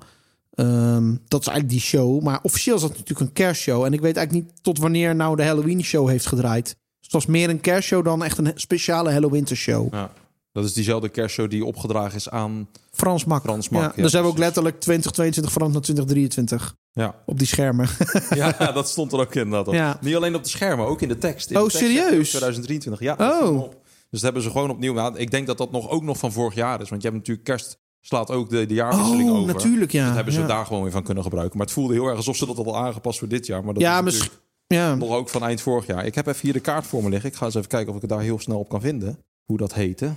[0.52, 2.22] Ehm, dat is eigenlijk die show.
[2.22, 3.84] Maar officieel is dat natuurlijk een kerstshow.
[3.84, 6.66] En ik weet eigenlijk niet tot wanneer nou de Halloween show heeft gedraaid.
[6.66, 9.94] Dus het was meer een kerstshow dan echt een speciale Halloween show.
[9.94, 10.12] Ja.
[10.52, 12.70] Dat is diezelfde kerstshow die opgedragen is aan...
[12.92, 13.42] Frans Mak.
[13.44, 17.38] Frans Mak, Ja, ja, dus hebben we ook letterlijk 2022 veranderd naar 2023 Ja, op
[17.38, 17.90] die schermen.
[18.42, 19.74] ja dat stond er ook inderdaad op.
[19.74, 19.98] Ja.
[20.02, 21.50] Niet alleen op de schermen, ook in de tekst.
[21.52, 22.30] In Oh, de tekst staat serieus?
[22.30, 23.14] 2023, ja.
[23.14, 23.60] Oh.
[23.60, 23.70] dat.
[23.72, 24.94] Dus dat hebben ze gewoon opnieuw...
[24.94, 26.90] Nou, ik denk dat dat nog, ook nog van vorig jaar is.
[26.90, 27.80] Want je hebt natuurlijk kerst...
[28.02, 29.54] Slaat ook de, de jaarwisseling Oh, over.
[29.54, 30.06] natuurlijk, ja.
[30.06, 30.48] Dat hebben ze ja.
[30.48, 31.58] daar gewoon weer van kunnen gebruiken.
[31.58, 33.64] Maar het voelde heel erg alsof ze dat al aangepast voor dit jaar.
[33.64, 34.32] Maar dat Ja, is misschien.
[34.68, 34.96] Ja.
[34.96, 36.06] nog ook van eind vorig jaar.
[36.06, 37.30] Ik heb even hier de kaart voor me liggen.
[37.30, 39.20] Ik ga eens even kijken of ik het daar heel snel op kan vinden.
[39.46, 40.14] Hoe dat heette.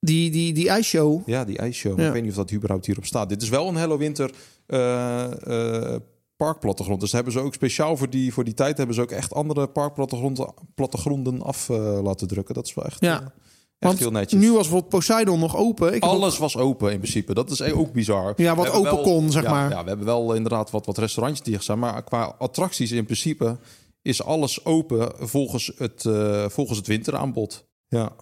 [0.00, 1.22] Die, die, die ijsshow.
[1.28, 1.98] Ja, die ijsshow.
[2.00, 2.06] Ja.
[2.06, 3.28] Ik weet niet of dat überhaupt hierop staat.
[3.28, 4.30] Dit is wel een Hello Winter
[4.66, 6.00] eh, eh,
[6.36, 7.00] parkplattegrond.
[7.00, 8.76] Dus hebben ze ook speciaal voor die, voor die tijd...
[8.76, 12.54] hebben ze ook echt andere parkplattegronden plattegronden af eh, laten drukken.
[12.54, 13.32] Dat is wel echt, Ja.
[13.78, 14.40] Echt Want heel netjes.
[14.40, 15.86] Nu was bijvoorbeeld Poseidon nog open.
[15.86, 17.34] Ik heb ook- Alles was open in principe.
[17.34, 18.32] Dat is ook bizar.
[18.36, 19.70] Ja, wat open kon, zeg ja, maar.
[19.70, 21.78] Ja, we hebben wel inderdaad wat, wat restaurantjes die zijn.
[21.78, 23.56] Maar qua attracties in principe
[24.02, 27.66] is alles open volgens het, eh, volgens het winteraanbod.
[27.88, 28.12] Ja,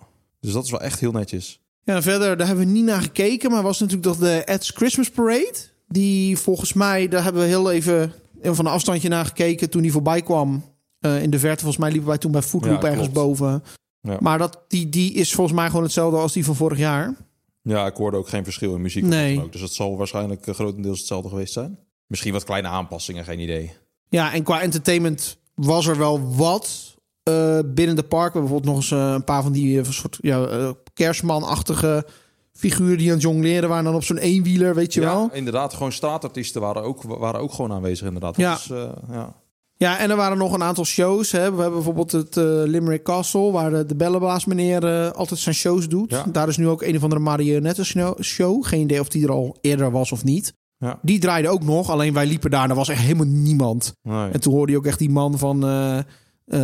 [0.40, 1.60] dus dat is wel echt heel netjes.
[1.84, 3.50] Ja, verder, daar hebben we niet naar gekeken.
[3.50, 5.54] Maar was natuurlijk nog de Ed's Christmas Parade.
[5.88, 9.82] Die volgens mij, daar hebben we heel even even van een afstandje naar gekeken toen
[9.82, 10.64] die voorbij kwam.
[11.00, 13.62] Eh, in de verte, volgens mij liepen wij toen bij Foodloop Ja, ergens boven.
[14.06, 14.16] Ja.
[14.20, 17.14] Maar dat, die, die is volgens mij gewoon hetzelfde als die van vorig jaar.
[17.62, 19.04] Ja, ik hoorde ook geen verschil in muziek.
[19.04, 19.42] Nee.
[19.42, 21.78] Ook, dus het zal waarschijnlijk eh, grotendeels hetzelfde geweest zijn.
[22.06, 23.72] Misschien wat kleine aanpassingen, geen idee.
[24.08, 26.94] Ja, en qua entertainment was er wel wat.
[27.22, 28.32] eh, binnen de park.
[28.32, 32.06] We hebben bijvoorbeeld nog eens eh, een paar van die eh, soort ja, kerstmanachtige
[32.52, 33.84] figuren die aan het jongleren waren.
[33.84, 35.30] Dan op zo'n eenwieler, weet je ja, wel.
[35.32, 35.74] inderdaad.
[35.74, 38.36] Gewoon straatartiesten waren ook, waren ook gewoon aanwezig inderdaad.
[38.36, 38.50] Ja.
[38.50, 39.34] Dat is, eh, ja.
[39.78, 41.32] Ja, en er waren nog een aantal shows.
[41.32, 41.38] Hè.
[41.54, 45.54] We hebben bijvoorbeeld het eh, Limerick Castle, waar de, de bellenbaas meneer eh, altijd zijn
[45.54, 46.10] shows doet.
[46.10, 46.24] Ja.
[46.32, 47.84] Daar is nu ook een of andere marionetten
[48.24, 48.64] show.
[48.66, 50.52] Geen idee of die er al eerder was of niet.
[50.78, 50.98] Ja.
[51.02, 53.92] Die draaide ook nog, alleen wij liepen daar en er was echt helemaal niemand.
[54.02, 54.30] Nee.
[54.30, 55.66] En toen hoorde je ook echt die man van...
[55.66, 55.98] eh,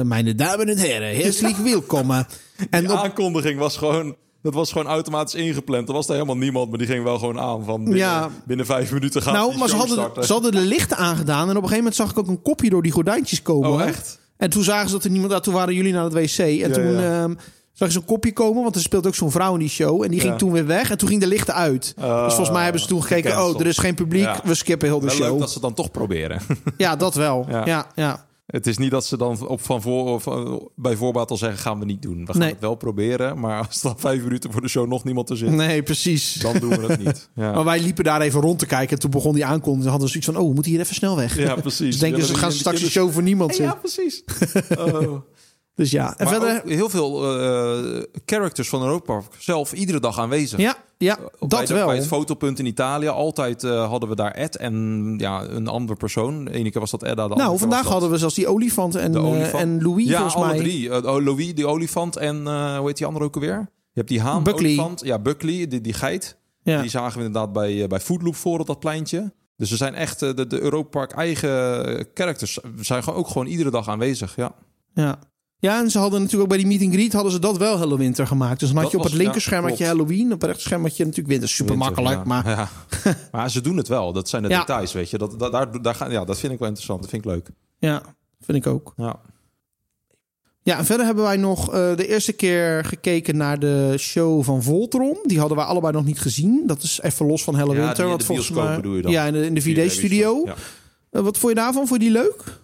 [0.02, 2.10] mijn dames en heren, hartelijk welkom.
[2.70, 4.16] en op- aankondiging was gewoon...
[4.42, 5.88] Dat was gewoon automatisch ingepland.
[5.88, 8.30] Er was er helemaal niemand, maar die ging wel gewoon aan van binnen, Ja.
[8.44, 10.24] binnen vijf minuten gaan nou, maar ze hadden, starten.
[10.24, 11.42] ze hadden de lichten aangedaan.
[11.42, 13.70] En op een gegeven moment zag ik ook een kopje door die gordijntjes komen.
[13.70, 14.18] Oh, echt?
[14.36, 15.32] En toen zagen ze dat er niemand...
[15.32, 16.38] ah, Toen waren jullie naar het wc.
[16.38, 17.22] En Ja, toen ja.
[17.22, 17.34] ehm,
[17.72, 18.62] zag je zo'n kopje komen.
[18.62, 20.02] Want er speelt ook zo'n vrouw in die show.
[20.02, 20.38] En die ging Ja.
[20.38, 20.90] toen weer weg.
[20.90, 21.94] En toen ging de lichten uit.
[21.98, 23.44] Oh, dus volgens mij hebben ze toen gekeken...
[23.44, 24.28] Oh, er is geen publiek.
[24.44, 25.28] We skippen heel de Wel show.
[25.30, 26.40] leuk dat ze het dan toch proberen.
[26.76, 27.46] Ja, dat wel.
[27.64, 28.24] Ja, ja.
[28.52, 31.58] Het is niet dat ze dan op van voor, of, eh, bij voorbaat al zeggen...
[31.58, 32.18] gaan we niet doen.
[32.24, 32.50] We gaan Nee.
[32.50, 33.38] het wel proberen.
[33.40, 35.50] Maar als er dan vijf minuten voor de show nog niemand er zit...
[35.50, 36.34] Nee, precies.
[36.34, 37.30] dan doen we het niet.
[37.34, 38.94] Ja, Maar wij liepen daar even rond te kijken.
[38.94, 39.90] En toen begon die aankondiging.
[39.90, 40.36] Hadden we zoiets van...
[40.42, 41.36] Oh, we moeten hier even snel weg.
[41.36, 41.78] ja precies.
[41.90, 43.64] Dus denken Ja, ze, gaan straks kinderen- show voor niemand zien.
[43.66, 44.22] Ja, precies.
[44.78, 45.20] Oh.
[45.74, 46.62] Dus ja, en Maar verder...
[46.64, 50.58] heel veel eh, characters van Europa Park zelf iedere dag aanwezig.
[50.58, 51.86] Ja, ja Bij dat de- wel.
[51.86, 55.98] Bij het fotopunt in Italië altijd eh, hadden we daar Ed en ja, een andere
[55.98, 56.44] persoon.
[56.44, 59.14] De ene keer was dat Edda, de Nou, vandaag hadden we zelfs die olifant en,
[59.14, 59.62] eh, olifant.
[59.62, 60.56] en Louis ja, volgens alle mij.
[60.58, 60.90] drie.
[60.90, 63.58] Eh, oh, Louis, die olifant en eh, hoe heet die andere ook alweer?
[63.94, 64.70] Je hebt die haan, Buckley.
[64.70, 65.00] olifant.
[65.04, 66.36] Ja, Buckley, die, die geit.
[66.62, 66.80] Ja.
[66.80, 69.32] Die zagen we inderdaad bij, eh, bij Foodloop voor op dat pleintje.
[69.56, 72.58] Dus er zijn echt eh, de, de Europa Park eigen characters.
[72.80, 74.36] zijn gewoon ook gewoon iedere dag aanwezig.
[74.36, 74.54] Ja.
[74.94, 75.18] Ja.
[75.62, 77.78] Ja, en ze hadden natuurlijk ook bij die meet and greet hadden ze dat wel
[77.78, 78.60] Hello Winter gemaakt.
[78.60, 79.84] Dus dan had Dat je op was- het linkerscherm ja, had je.
[79.84, 81.48] Halloween, op het rechterscherm had je natuurlijk winter.
[81.48, 82.68] Super makkelijk, maar Ja.
[83.32, 84.12] maar ze doen het wel.
[84.12, 85.18] Dat zijn de details, weet je.
[85.18, 87.00] Dat, dat, daar, daar gaan, ja, dat vind ik wel interessant.
[87.00, 87.48] Dat vind ik leuk.
[87.78, 88.02] ja,
[88.40, 88.92] vind ik ook.
[88.96, 89.20] Ja.
[90.62, 94.62] Ja, en verder hebben wij nog eh, de eerste keer gekeken naar de show van
[94.62, 95.18] Voltron.
[95.24, 96.62] Die hadden wij allebei nog niet gezien.
[96.66, 98.96] Dat is even los van Hello Ja, die in wat de volgens bioscoop mij, bedoel
[98.96, 99.12] je dan?
[99.12, 100.42] Ja, in de, in de 4D-studio.
[101.10, 101.22] Ja.
[101.22, 101.86] wat vond je daarvan?
[101.86, 102.60] Vond je die leuk?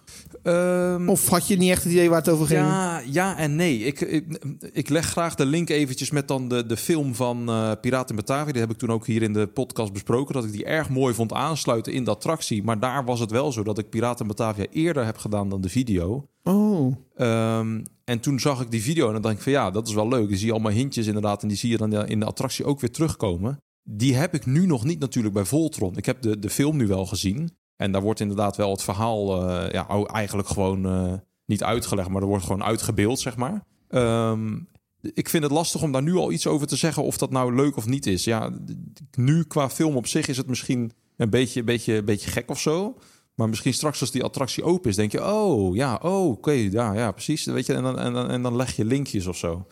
[0.49, 2.59] Ehm, Of had je niet echt het idee waar het over ging?
[2.59, 3.79] ja, ja en nee.
[3.79, 7.71] Ik, ik, ik leg graag de link eventjes met dan de, de film van eh
[7.81, 8.51] Piraten Batavia.
[8.51, 10.33] Die heb ik toen ook hier in de podcast besproken.
[10.33, 12.63] Dat ik die erg mooi vond aansluiten in de attractie.
[12.63, 15.69] Maar daar was het wel zo dat ik Piraten Batavia eerder heb gedaan dan de
[15.69, 16.27] video.
[16.43, 19.87] Oh, Ehm, en toen zag ik die video en dan dacht ik van ja, dat
[19.87, 20.29] is wel leuk.
[20.29, 22.79] Dan zie je allemaal hintjes inderdaad en die zie je dan in de attractie ook
[22.79, 23.59] weer terugkomen.
[23.83, 25.97] Die heb ik nu nog niet natuurlijk bij Voltron.
[25.97, 27.49] Ik heb de, de film nu wel gezien.
[27.79, 31.13] En daar wordt inderdaad wel het verhaal eh, ja, eigenlijk gewoon eh,
[31.45, 33.63] niet uitgelegd, maar er wordt gewoon uitgebeeld, zeg maar.
[33.87, 34.57] Ehm,
[35.01, 37.55] ik vind het lastig om daar nu al iets over te zeggen of dat nou
[37.55, 38.23] leuk of niet is.
[38.23, 38.51] Ja,
[39.15, 42.97] nu qua film op zich is het misschien een beetje, beetje, beetje gek of zo.
[43.35, 45.25] Maar misschien straks als die attractie open is, denk je...
[45.25, 47.45] oh, ja, oh, oké, ja, ja, precies.
[47.45, 49.67] Weet je, en, dan, en, dan, en dan leg je linkjes of zo.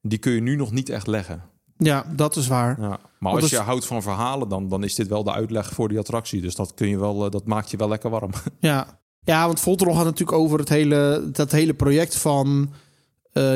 [0.00, 1.42] Die kun je nu nog niet echt leggen.
[1.78, 2.80] Ja, dat is waar.
[2.80, 2.98] Ja.
[3.18, 5.98] Maar als je houdt van verhalen, dan, dan is dit wel de uitleg voor die
[5.98, 6.40] attractie.
[6.40, 8.30] Dus dat, kun je wel, eh, dat maakt je wel lekker warm.
[8.60, 12.70] Ja, ja want Voltron gaat natuurlijk over het hele, dat hele project van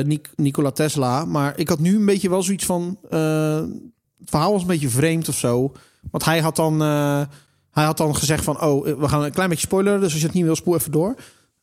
[0.03, 1.25] Nik- Nikola Tesla.
[1.25, 2.97] Maar ik had nu een beetje wel zoiets van...
[3.09, 3.61] eh,
[4.19, 5.71] het verhaal was een beetje vreemd of zo.
[6.11, 6.79] Want hij had dan,
[7.71, 8.61] hij had dan gezegd van...
[8.61, 9.99] Oh, we gaan een klein beetje spoileren.
[9.99, 11.15] Dus als je het niet wil, spoel even door.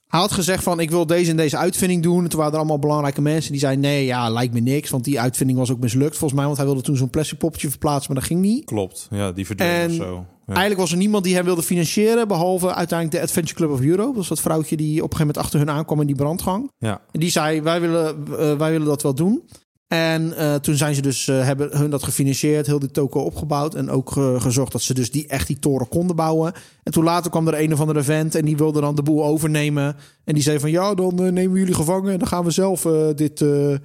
[0.07, 2.23] Hij had gezegd van, ik wil deze en deze uitvinding doen.
[2.23, 3.83] En toen waren er allemaal belangrijke mensen die zeiden...
[3.83, 4.90] Nee, ja, lijkt me niks.
[4.90, 6.45] Want die uitvinding was ook mislukt volgens mij.
[6.45, 8.64] Want hij wilde toen zo'n plastic poppetje verplaatsen, maar dat ging niet.
[8.64, 10.25] Klopt, ja, die verdween En of zo.
[10.47, 10.53] Ja.
[10.53, 14.07] Eigenlijk was er niemand die hem wilde financieren, behalve uiteindelijk de Adventure Club of Europe.
[14.07, 16.71] Dat was dat vrouwtje die op een gegeven moment achter hun aankwam in die brandgang.
[16.79, 17.01] ja.
[17.12, 19.42] En die zei, wij willen, eh, wij willen dat wel doen.
[19.88, 23.75] En eh, toen zijn ze dus, eh, hebben hun dat gefinancierd, heel die toko opgebouwd.
[23.75, 26.53] En ook eh, gezorgd dat ze dus die, echt die toren konden bouwen.
[26.83, 29.25] En toen later kwam er een of andere vent en die wilde dan de boel
[29.25, 29.96] overnemen.
[30.25, 32.85] En die zei van, ja, dan nemen we jullie gevangen en dan gaan we zelf
[32.85, 33.79] eh, dit, eh, eh,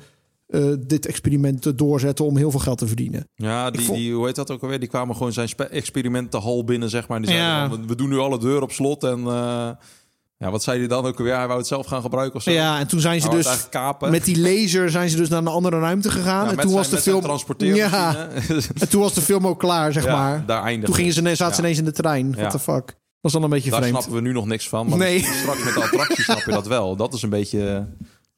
[0.87, 3.27] dit experiment doorzetten om heel veel geld te verdienen.
[3.35, 4.79] Ja, die, vond- die, hoe heet dat ook alweer?
[4.79, 7.17] Die kwamen gewoon zijn experimentenhal binnen, zeg maar.
[7.17, 7.69] En die zeiden Ja.
[7.69, 9.03] van, we- doen nu alle deuren op slot.
[9.03, 9.69] En eh,
[10.41, 11.35] ja, wat zei hij dan ook alweer?
[11.37, 12.51] Hij wou het zelf gaan gebruiken of zo?
[12.51, 13.69] Ja, en toen zijn ze dus...
[13.69, 14.11] kapen.
[14.11, 16.43] Met die laser zijn ze dus naar een andere ruimte gegaan.
[16.43, 17.75] Ja, en toen zijn- was de film.
[17.75, 18.27] Ja,
[18.81, 20.43] en toen was de film ook klaar, zeg Ja, maar.
[20.45, 22.35] daar eindigde Toen gingen ze, zaten ze ineens in de trein.
[22.35, 22.85] What the fuck?
[22.85, 23.95] Dat was dan een beetje Daar vreemd.
[23.97, 24.87] snappen we nu nog niks van.
[24.89, 25.23] Maar Nee.
[25.23, 26.95] straks met de attractie snap je dat wel.
[26.95, 27.87] Dat is een beetje...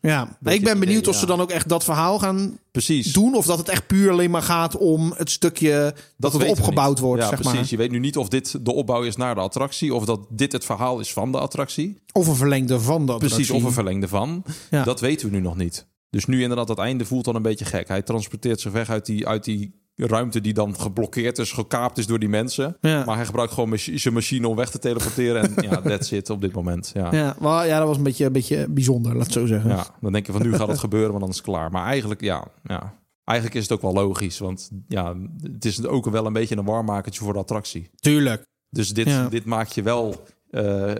[0.07, 2.57] Ja, Beetje ik ben het benieuwd idee, of ze dan ook echt dat verhaal gaan
[2.71, 3.13] Precies.
[3.13, 3.35] doen.
[3.35, 6.61] Of dat het echt puur alleen maar gaat om het stukje dat, het weten we
[6.61, 7.59] opgebouwd wordt, Ja, zeg precies.
[7.59, 7.67] maar.
[7.69, 9.93] Je weet nu niet of dit de opbouw is naar de attractie...
[9.93, 12.01] of dat dit het verhaal is van de attractie.
[12.11, 13.17] Of een verlengde van dat.
[13.19, 14.43] Precies, of een verlengde van.
[14.69, 14.83] Ja.
[14.83, 15.87] Dat weten we nu nog niet.
[16.09, 17.87] Dus nu inderdaad, het einde voelt dan een beetje gek.
[17.87, 22.07] Hij transporteert zich weg uit die, uit die ruimte die dan geblokkeerd is, gekaapt is
[22.07, 22.77] door die mensen.
[22.81, 23.05] Ja.
[23.05, 25.41] Maar hij gebruikt gewoon zijn machine om weg te teleporteren.
[25.55, 26.91] En ja, that's it op dit moment.
[26.93, 27.11] Ja.
[27.11, 29.69] Ja, maar ja, dat was een beetje, een beetje bijzonder, laat het zo zeggen.
[29.69, 31.71] Ja, dan denk je van nu gaat het gebeuren, want dan is het klaar.
[31.71, 34.39] Maar eigenlijk, ja, ja, eigenlijk is het ook wel logisch.
[34.39, 35.15] Want ja,
[35.53, 37.89] het is ook wel een beetje een warmmakertje voor de attractie.
[37.95, 38.43] Tuurlijk.
[38.69, 39.27] Dus dit, Ja.
[39.29, 40.15] dit maakt je wel,
[40.49, 40.91] eh,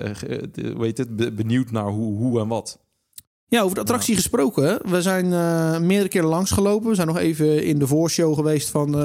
[0.77, 2.79] weet het, be- benieuwd naar hoe, hoe en wat.
[3.53, 4.79] Ja, over de attractie gesproken.
[4.89, 6.89] We zijn eh, meerdere keren langsgelopen.
[6.89, 9.01] We zijn nog even in de voorshow geweest van eh,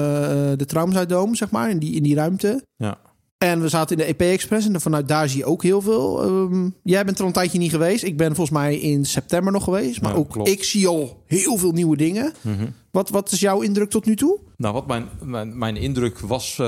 [0.55, 2.63] de Traumzuitdoom, zeg maar, in die, in die ruimte.
[2.75, 2.97] Ja.
[3.37, 6.23] En we zaten in de EP Express en vanuit daar zie je ook heel veel.
[6.23, 8.03] Ehm, jij bent er al een tijdje niet geweest.
[8.03, 10.01] Ik ben volgens mij in september nog geweest.
[10.01, 10.49] Maar Ja, ook klopt.
[10.49, 12.33] ik zie al heel veel nieuwe dingen.
[12.91, 14.39] Wat, wat is jouw indruk tot nu toe?
[14.57, 16.59] Nou, wat mijn, mijn, mijn indruk was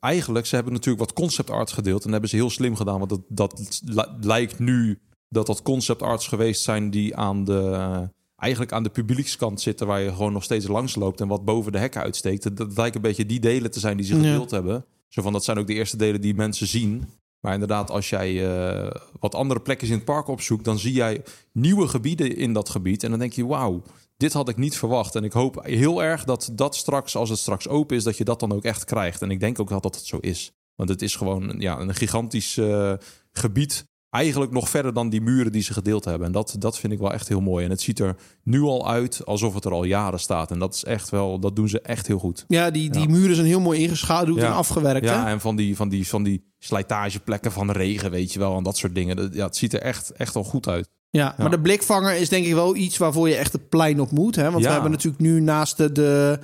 [0.00, 1.98] eigenlijk, ze hebben natuurlijk wat concept art gedeeld.
[1.98, 4.98] En dat hebben ze heel slim gedaan, want dat, dat li- lijkt nu
[5.30, 10.00] dat dat concept arts geweest zijn die aan de, eigenlijk aan de publiekskant zitten, waar
[10.00, 12.56] je gewoon nog steeds langs loopt en wat boven de hekken uitsteekt.
[12.56, 14.22] Dat, lijkt een beetje die delen te zijn die ze Ja.
[14.22, 14.84] gedeeld hebben.
[15.08, 17.08] Zo van, dat zijn ook de eerste delen die mensen zien.
[17.40, 18.90] Maar inderdaad, als jij eh,
[19.20, 23.02] wat andere plekjes in het park opzoekt, dan zie jij nieuwe gebieden in dat gebied.
[23.02, 23.82] En dan denk je, wauw,
[24.16, 25.14] dit had ik niet verwacht.
[25.14, 28.24] En ik hoop heel erg dat dat straks, als het straks open is, dat je
[28.24, 29.22] dat dan ook echt krijgt.
[29.22, 30.52] En ik denk ook dat dat het zo is.
[30.74, 32.92] Want het is gewoon ja, een gigantisch eh,
[33.32, 33.84] gebied.
[34.10, 36.26] Eigenlijk nog verder dan die muren die ze gedeeld hebben.
[36.26, 37.64] En dat, dat vind ik wel echt heel mooi.
[37.64, 40.50] En het ziet er nu al uit alsof het er al jaren staat.
[40.50, 42.44] En dat is echt wel, dat doen ze echt heel goed.
[42.48, 43.08] Ja, die, die Ja.
[43.08, 44.46] muren zijn heel mooi ingeschaduwd Ja.
[44.46, 45.06] en afgewerkt.
[45.06, 45.30] Ja, hè?
[45.30, 48.56] en van die, van die, van die slijtageplekken van regen, weet je wel.
[48.56, 49.16] En dat soort dingen.
[49.16, 50.88] Dat, ja, het ziet er echt, echt al goed uit.
[51.10, 54.10] Ja, maar de blikvanger is denk ik wel iets waarvoor je echt het plein op
[54.10, 54.36] moet.
[54.36, 54.42] Hè?
[54.42, 54.72] Want we Ja.
[54.72, 56.38] hebben natuurlijk nu naast de, de,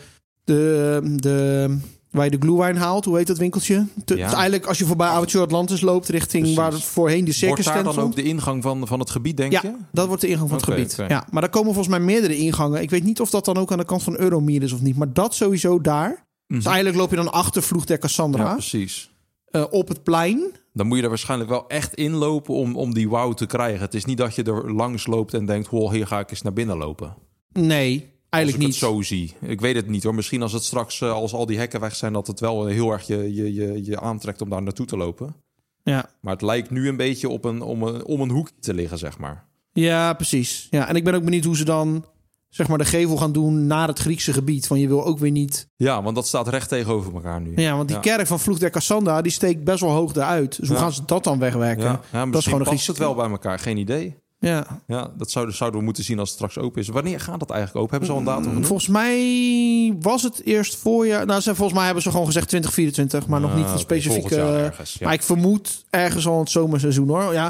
[0.44, 1.78] de, de
[2.16, 3.86] waar je de glühwein haalt, hoe heet dat winkeltje?
[4.04, 4.24] Te- Ja.
[4.24, 6.60] dus eigenlijk als je voorbij Avontuur Atlantis loopt richting Precies.
[6.60, 8.06] waar het voorheen de circus Wordt daar dan stond.
[8.08, 9.72] ook de ingang van, van het gebied, denk Ja, je?
[9.92, 10.94] dat wordt de ingang van het gebied.
[11.08, 12.82] Ja, maar daar komen volgens mij meerdere ingangen.
[12.82, 14.96] Ik weet niet of dat dan ook aan de kant van Euromir is of niet.
[14.96, 16.26] Maar dat sowieso daar.
[16.46, 18.48] Dus eigenlijk loop je dan achter Vloeg der Cassandra Mhm.
[18.50, 19.10] Ja, precies.
[19.46, 20.40] eh, op het plein.
[20.72, 23.80] Dan moet je er waarschijnlijk wel echt inlopen om, om die wow te krijgen.
[23.80, 25.68] Het is niet dat je er langs loopt en denkt...
[25.68, 27.14] Wow, hier ga ik eens naar binnen lopen.
[27.52, 28.74] Nee, eigenlijk niet.
[28.74, 29.34] zo zie.
[29.40, 30.14] Ik weet het niet hoor.
[30.14, 32.12] Misschien als het straks, eh, als al die hekken weg zijn...
[32.12, 35.34] dat het wel heel erg je, je, je, je aantrekt om daar naartoe te lopen.
[35.82, 36.10] Ja.
[36.20, 38.98] Maar het lijkt nu een beetje op een, om, een, om een hoek te liggen,
[38.98, 39.44] zeg maar.
[39.72, 40.66] Ja, precies.
[40.70, 42.04] Ja, en ik ben ook benieuwd hoe ze dan
[42.48, 44.66] zeg maar de gevel gaan doen naar het Griekse gebied.
[44.66, 45.68] Want je wil ook weer niet.
[45.76, 47.52] Ja, want dat staat recht tegenover elkaar nu.
[47.56, 48.02] Ja, want die Ja.
[48.02, 50.56] kerk van Vloeg der Cassandra die steekt best wel hoog eruit.
[50.58, 50.82] Dus hoe Ja.
[50.82, 51.84] gaan ze dat dan wegwerken?
[51.84, 53.58] Ja, ja dat is gewoon een Griekse het wel bij elkaar.
[53.58, 54.16] Geen idee.
[54.38, 54.82] Ja.
[54.86, 56.88] Ja, dat zouden, zouden we moeten zien als het straks open is.
[56.88, 57.90] Wanneer gaat dat eigenlijk open?
[57.90, 58.66] Hebben ze al een datum genoemd?
[58.66, 61.26] Volgens mij was het eerst voorjaar.
[61.26, 64.36] Nou, ze, volgens mij hebben ze gewoon gezegd 2024, maar nog niet een specifieke.
[64.40, 65.04] ergens, ja.
[65.04, 67.32] Maar ik vermoed ergens al het zomerseizoen hoor.
[67.32, 67.46] Ja,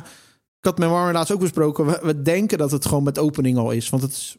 [0.59, 1.87] ik had met Marmer laatst ook besproken.
[1.87, 3.88] We, we denken dat het gewoon met opening al is.
[3.90, 4.37] Want het is,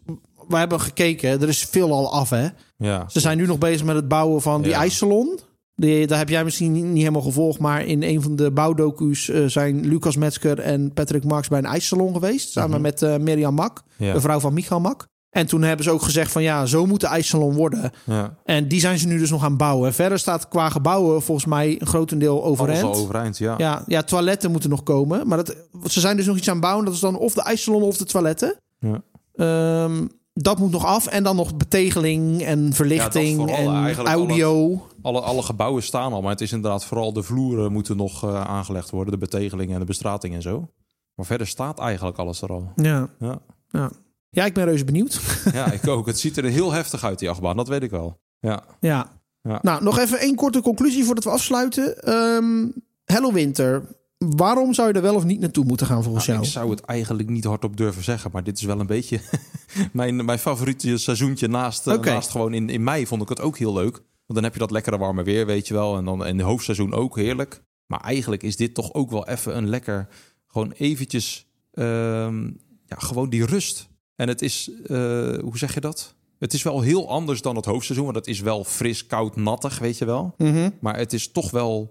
[0.47, 2.47] we hebben gekeken, er is veel al af hè.
[2.77, 4.77] Ja, Ze zijn nu nog bezig met het bouwen van die Ja.
[4.79, 5.39] ijssalon.
[5.79, 9.45] Die, daar heb jij misschien niet helemaal gevolgd, maar in een van de bouwdocu's eh,
[9.45, 12.51] zijn Lucas Metzger en Patrick Max bij een ijssalon geweest.
[12.51, 12.81] Samen Mhm.
[12.81, 15.07] met eh Mirjam Mak, ja, de vrouw van Michael Mak.
[15.29, 17.91] En toen hebben ze ook gezegd van ja, zo moet de ijssalon worden.
[18.05, 18.37] ja.
[18.43, 19.93] En die zijn ze nu dus nog aan het bouwen.
[19.93, 22.83] Verder staat qua gebouwen volgens mij een grotendeel Alles overeind.
[22.83, 23.53] al overeind, ja.
[23.57, 25.27] Ja, ja, toiletten moeten nog komen.
[25.27, 26.85] Maar dat, ze zijn dus nog iets aan het bouwen.
[26.85, 28.55] Dat is dan of de ijssalon of de toiletten.
[28.79, 29.01] Ja.
[29.35, 31.07] Ehm, dat moet nog af.
[31.07, 33.55] En dan nog betegeling en verlichting Ja,
[33.87, 34.81] en audio.
[35.08, 38.41] Alle, alle gebouwen staan al, maar het is inderdaad vooral de vloeren moeten nog eh,
[38.41, 39.13] aangelegd worden.
[39.13, 40.70] De betegeling en de bestrating en zo.
[41.15, 42.72] Maar verder staat eigenlijk alles er al.
[42.76, 43.10] Ja.
[43.20, 43.39] Ja,
[43.70, 43.91] Ja.
[44.30, 45.22] ja, ik ben reuze benieuwd.
[45.54, 46.06] ja ik ook.
[46.06, 47.56] Het ziet er heel heftig uit, die achtbaan.
[47.58, 48.20] Dat weet ik wel.
[48.39, 49.10] Ja, ja.
[49.41, 49.60] Ja.
[49.62, 52.04] Nou, nog even één korte conclusie voordat we afsluiten.
[52.04, 52.67] Ehm
[53.06, 53.96] Hello Winter.
[54.17, 56.50] Waarom zou je er wel of niet naartoe moeten gaan volgens Nou, jou?
[56.50, 59.20] ik zou het eigenlijk niet hardop durven zeggen, maar dit is wel een beetje
[59.93, 63.58] mijn, mijn favoriete seizoentje naast, eh, naast gewoon in, in mei vond ik het ook
[63.58, 64.02] heel leuk.
[64.27, 65.97] Want dan heb je dat lekkere warme weer, weet je wel.
[65.97, 67.63] En dan in het hoofdseizoen ook heerlijk.
[67.85, 70.07] Maar eigenlijk is dit toch ook wel even een lekker,
[70.47, 72.45] gewoon eventjes, ehm,
[72.85, 73.87] ja, gewoon die rust.
[74.15, 76.15] En het is, eh, hoe zeg je dat?
[76.39, 79.79] Het is wel heel anders dan het hoofdseizoen, want het is wel fris, koud, nattig,
[79.79, 80.33] weet je wel.
[80.37, 80.69] Mhm.
[80.79, 81.89] Maar het is toch wel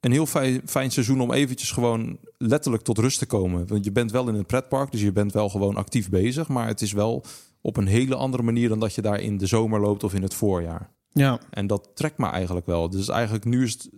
[0.00, 3.66] een heel fijn, fijn seizoen om eventjes gewoon letterlijk tot rust te komen.
[3.66, 6.48] Want je bent wel in een pretpark, dus je bent wel gewoon actief bezig.
[6.48, 7.24] Maar het is wel
[7.60, 10.22] op een hele andere manier dan dat je daar in de zomer loopt of in
[10.22, 10.95] het voorjaar.
[11.18, 11.38] Ja.
[11.50, 12.90] En dat trekt me eigenlijk wel.
[12.90, 13.90] Dus eigenlijk nu is het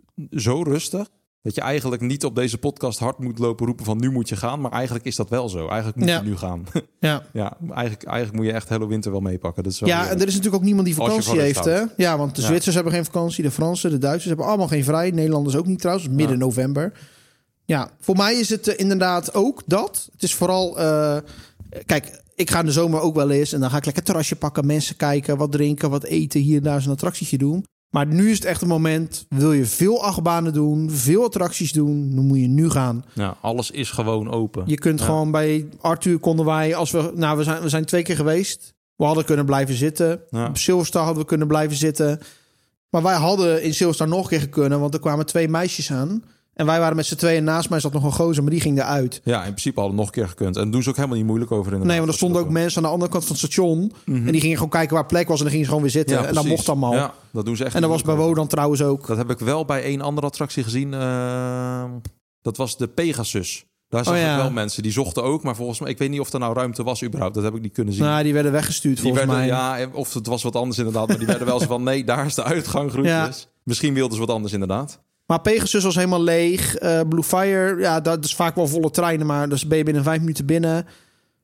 [0.42, 1.08] zo rustig.
[1.42, 4.36] Dat je eigenlijk niet op deze podcast hard moet lopen roepen van nu moet je
[4.36, 4.60] gaan.
[4.60, 5.66] Maar eigenlijk is dat wel zo.
[5.68, 6.18] Eigenlijk moet Ja.
[6.20, 6.64] je nu gaan.
[7.00, 7.22] Ja.
[7.32, 9.62] ja, eigenlijk, eigenlijk moet je echt hele winter wel meepakken.
[9.62, 11.64] Dat is wel Ja, en er is natuurlijk ook niemand die vakantie heeft.
[11.64, 11.82] Hè?
[11.96, 12.46] Ja, want de Ja.
[12.46, 15.10] Zwitsers hebben geen vakantie, de Fransen, de Duitsers hebben allemaal geen vrij.
[15.10, 16.44] Nederlanders ook niet trouwens, midden Ja.
[16.44, 16.92] november.
[17.64, 20.08] Ja, voor mij is het eh, inderdaad ook dat.
[20.12, 21.16] Het is vooral, eh,
[21.86, 24.36] Kijk, ik ga in de zomer ook wel eens en dan ga ik lekker terrasje
[24.36, 27.64] pakken, mensen kijken, wat drinken, wat eten, hier en daar zo'n attractietje doen.
[27.90, 32.14] Maar nu is het echt een moment, wil je veel achtbanen doen, veel attracties doen,
[32.14, 33.04] dan moet je nu gaan.
[33.14, 34.62] Ja, alles is gewoon open.
[34.66, 35.04] Je kunt Ja.
[35.04, 38.74] gewoon bij Arthur konden wij, als we, nou we zijn, we zijn twee keer geweest.
[38.96, 40.20] We hadden kunnen blijven zitten.
[40.30, 40.46] Ja.
[40.48, 42.20] Op Silverstar hadden we kunnen blijven zitten.
[42.90, 46.22] Maar wij hadden in Silverstar nog een keer kunnen, want er kwamen twee meisjes aan.
[46.58, 47.44] En wij waren met z'n tweeën.
[47.44, 49.20] Naast mij zat nog een gozer, maar die ging eruit.
[49.24, 50.56] Ja, in principe hadden we nog een keer gekund.
[50.56, 51.88] En daar doen ze ook helemaal niet moeilijk over inderdaad.
[51.88, 53.92] Nee, want er stonden ook mensen aan de andere kant van het station.
[54.06, 55.36] En die gingen gewoon kijken waar plek was.
[55.36, 56.14] En dan gingen ze gewoon weer zitten.
[56.14, 56.22] Mhm.
[56.24, 56.66] Ja, en dat precies.
[56.66, 56.98] mocht allemaal.
[57.00, 59.06] Ja, dat doen ze echt en dat was bij Wodan trouwens ook.
[59.06, 60.94] Dat heb ik wel bij één andere attractie gezien.
[60.94, 61.84] eh,
[62.42, 63.64] dat was de Pegasus.
[63.88, 64.34] Daar zag Oh, ja.
[64.36, 65.42] ik wel mensen die zochten ook.
[65.42, 67.34] Maar volgens mij, ik weet niet of er nou ruimte was überhaupt.
[67.34, 68.04] Dat heb ik niet kunnen zien.
[68.04, 69.78] Nou, die werden weggestuurd die volgens werden, mij.
[69.80, 71.08] ja, of het was wat anders inderdaad.
[71.08, 73.48] Maar die werden wel zo van, nee, daar is de uitgang, groetjes.
[73.62, 75.00] Misschien wilden ze wat anders inderdaad.
[75.28, 76.76] Maar Pegasus was helemaal leeg.
[76.76, 79.26] Eh, Blue Fire, ja, dat is vaak wel volle treinen.
[79.26, 80.86] Maar dus ben je binnen vijf minuten binnen.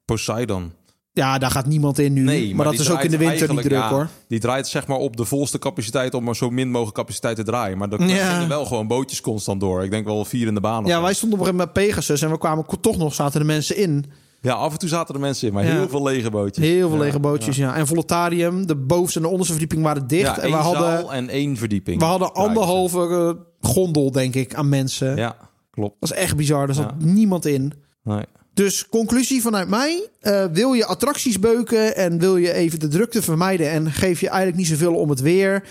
[0.05, 0.73] Poseidon.
[1.13, 2.21] Ja, daar gaat niemand in nu.
[2.23, 4.09] Nee, maar, dat is ook in de winter niet druk hoor.
[4.29, 7.43] Die draait zeg maar op de volste capaciteit om maar zo min mogelijk capaciteit te
[7.43, 7.79] draaien.
[7.79, 8.33] Maar er Ja.
[8.33, 9.85] gingen wel gewoon bootjes constant door.
[9.85, 10.85] Ik denk wel vier in de baan.
[10.85, 12.23] Ja, wij stonden op een gegeven moment met Pegasus.
[12.23, 14.05] En we kwamen toch nog, zaten de mensen in.
[14.45, 16.67] Ja, af en toe zaten er mensen in, maar heel veel lege bootjes.
[16.67, 17.77] Heel veel lege bootjes, ja.
[17.77, 20.39] En Volotarium, de bovenste en de onderste verdieping waren dicht.
[20.39, 21.99] En we hadden, en één verdieping.
[21.99, 25.17] we hadden anderhalve eh, gondel, denk ik, aan mensen.
[25.17, 25.37] Ja,
[25.71, 25.97] klopt.
[26.01, 26.69] Dat is echt bizar.
[26.69, 27.73] Er zat niemand in.
[28.03, 28.25] Nee.
[28.55, 30.09] Dus conclusie vanuit mij.
[30.21, 33.71] eh, wil je attracties beuken en wil je even de drukte vermijden...
[33.71, 35.65] en geef je eigenlijk niet zoveel om het weer...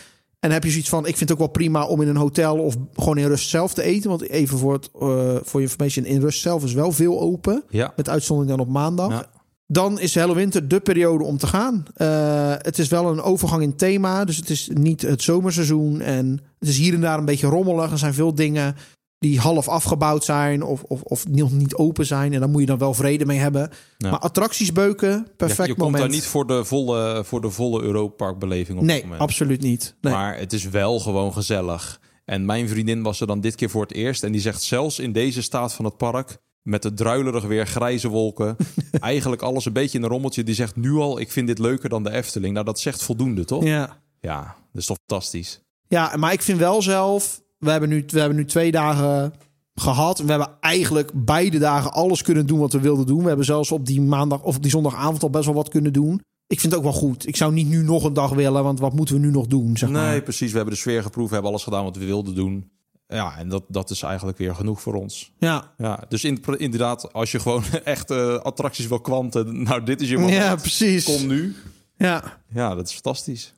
[0.43, 2.57] en heb je zoiets van, ik vind het ook wel prima om in een hotel...
[2.57, 4.09] of gewoon in rust zelf te eten.
[4.09, 7.63] Want even voor, het, eh, voor je information, in rust zelf is wel veel open.
[7.69, 7.93] Ja.
[7.95, 9.09] Met uitzondering dan op maandag.
[9.09, 9.25] Ja.
[9.67, 11.85] Dan is de hele winter de periode om te gaan.
[11.95, 14.25] Eh, het is wel een overgang in thema.
[14.25, 16.01] Dus het is niet het zomerseizoen.
[16.01, 17.91] En het is hier en daar een beetje rommelig.
[17.91, 18.75] Er zijn veel dingen
[19.23, 22.33] die half afgebouwd zijn of, of, of nog niet open zijn.
[22.33, 23.69] En daar moet je dan wel vrede mee hebben.
[23.97, 24.09] Ja.
[24.09, 26.03] Maar attracties beuken, perfect je, je komt moment.
[26.03, 29.21] daar niet voor de volle, voor de volle Europarkbeleving op dit nee, moment.
[29.21, 29.95] absoluut niet.
[30.01, 30.13] Nee.
[30.13, 31.99] Maar het is wel gewoon gezellig.
[32.25, 34.23] En mijn vriendin was er dan dit keer voor het eerst.
[34.23, 36.37] En die zegt zelfs in deze staat van het park...
[36.61, 38.55] met het druilerig weer, grijze wolken...
[38.99, 40.43] eigenlijk alles een beetje in een rommeltje.
[40.43, 42.53] Die zegt nu al, ik vind dit leuker dan de Efteling.
[42.53, 43.63] Nou, dat zegt voldoende, toch?
[43.63, 44.41] Ja, ja.
[44.71, 45.61] dat is toch fantastisch.
[45.87, 47.42] ja, maar ik vind wel zelf...
[47.63, 49.33] We hebben, nu, we hebben nu twee dagen
[49.75, 50.19] gehad.
[50.19, 53.21] We hebben eigenlijk beide dagen alles kunnen doen wat we wilden doen.
[53.21, 55.93] We hebben zelfs op die maandag of op die zondagavond al best wel wat kunnen
[55.93, 56.21] doen.
[56.47, 57.27] Ik vind het ook wel goed.
[57.27, 59.77] Ik zou niet nu nog een dag willen, want wat moeten we nu nog doen?
[59.77, 60.09] Zeg maar.
[60.09, 60.49] Nee, precies.
[60.49, 61.27] We hebben de sfeer geproefd.
[61.27, 62.71] We hebben alles gedaan wat we wilden doen.
[63.07, 65.31] Ja, en dat, dat is eigenlijk weer genoeg voor ons.
[65.39, 65.73] Ja.
[65.77, 68.11] Ja, dus in, inderdaad, als je gewoon echt
[68.43, 69.63] attracties wil kwanten...
[69.63, 70.35] nou, dit is je moment.
[70.35, 71.03] ja, precies.
[71.03, 71.55] Kom nu.
[71.97, 72.39] Ja.
[72.53, 73.53] Ja, dat is fantastisch.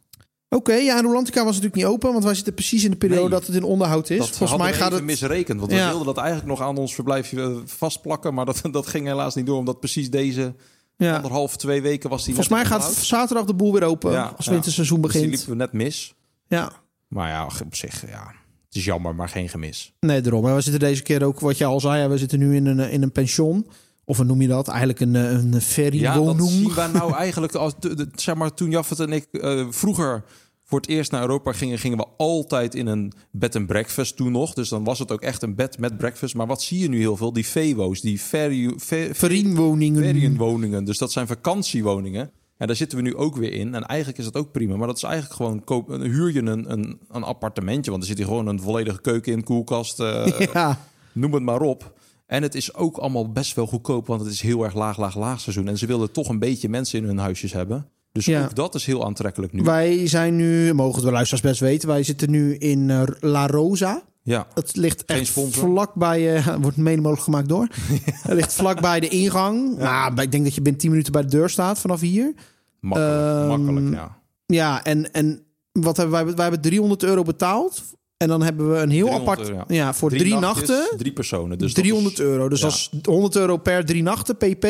[0.55, 3.21] Oké, ja, en Rolantica was natuurlijk niet open, want wij zitten precies in de periode
[3.21, 3.29] Nee.
[3.29, 4.17] dat het in onderhoud is.
[4.29, 5.03] Volgens mij we gaat even het.
[5.05, 5.59] misrekend.
[5.59, 5.77] Want Ja.
[5.83, 8.33] we wilden dat eigenlijk nog aan ons verblijfje eh, vastplakken.
[8.33, 9.57] Maar dat, dat ging helaas niet door.
[9.57, 10.53] Omdat precies deze
[10.97, 11.15] Ja.
[11.15, 14.47] anderhalf, twee weken was die Volgens mij gaat zaterdag de boel weer open Ja, als
[14.47, 15.37] winterseizoen Dus die begint.
[15.37, 16.15] liepen we net mis.
[16.47, 16.71] Ja.
[17.07, 18.33] Maar ja, op zich, ja.
[18.67, 19.93] Het is jammer, maar geen gemis.
[19.99, 20.47] Nee, daarom.
[20.47, 22.79] En we zitten deze keer ook, wat je al zei, we zitten nu in een,
[22.91, 23.67] in een pension.
[24.05, 24.67] Of hoe noem je dat?
[24.67, 27.55] Eigenlijk een, eh, een Ja, dat zien wij nou eigenlijk...
[27.55, 30.23] Als, de, de- zeg maar, toen Jaffet en ik eh, vroeger
[30.67, 31.79] voor het eerst naar Europa gingen...
[31.79, 34.53] gingen we altijd in een bed and breakfast toen nog.
[34.53, 36.35] Dus dan was het ook echt een bed met breakfast.
[36.35, 37.33] Maar wat zie je nu heel veel?
[37.33, 40.03] Die VWO's, die Ferienwoningen.
[40.03, 40.83] Ferienwoningen.
[40.83, 42.31] Dus dat zijn vakantiewoningen.
[42.57, 43.75] En daar zitten we nu ook weer in.
[43.75, 44.75] En eigenlijk is dat ook prima.
[44.75, 45.63] Maar dat is eigenlijk gewoon...
[45.63, 47.91] Koop, huur je een, een, een appartementje.
[47.91, 49.99] Want er zit hier gewoon een volledige keuken in, koelkast.
[49.99, 50.79] eh, Ja.
[51.13, 51.93] Noem het maar op.
[52.25, 54.07] En het is ook allemaal best wel goedkoop.
[54.07, 55.67] Want het is heel erg laag, laag, laag seizoen.
[55.67, 57.89] En ze willen toch een beetje mensen in hun huisjes hebben.
[58.15, 58.43] Dus Ja.
[58.43, 59.61] ook dat is heel aantrekkelijk nu.
[59.63, 64.01] Wij zijn nu, mogen de luisteraars best weten, wij zitten nu in eh, La Rosa.
[64.23, 65.69] Ja, Het ligt Geen echt sponsor.
[65.69, 67.67] vlakbij, eh wordt mede mogelijk gemaakt door.
[68.27, 69.77] Het ligt vlakbij de ingang.
[69.77, 72.33] Nou, ik denk dat je binnen 10 minuten bij de deur staat vanaf hier.
[72.79, 73.21] makkelijk.
[73.21, 74.17] Ehm, makkelijk, ja.
[74.45, 76.33] Ja, en, en wat hebben wij?
[76.33, 77.83] Wij hebben 300 euro betaald.
[78.17, 79.49] En dan hebben we een heel 300 apart...
[79.49, 79.93] euro, ja.
[79.93, 81.57] voor drie, nachtjes, nachten, Drie personen.
[81.57, 82.49] Dus dat 300 is- euro.
[82.49, 82.67] Dus ja.
[82.67, 84.67] is 100 euro per drie nachten, pp.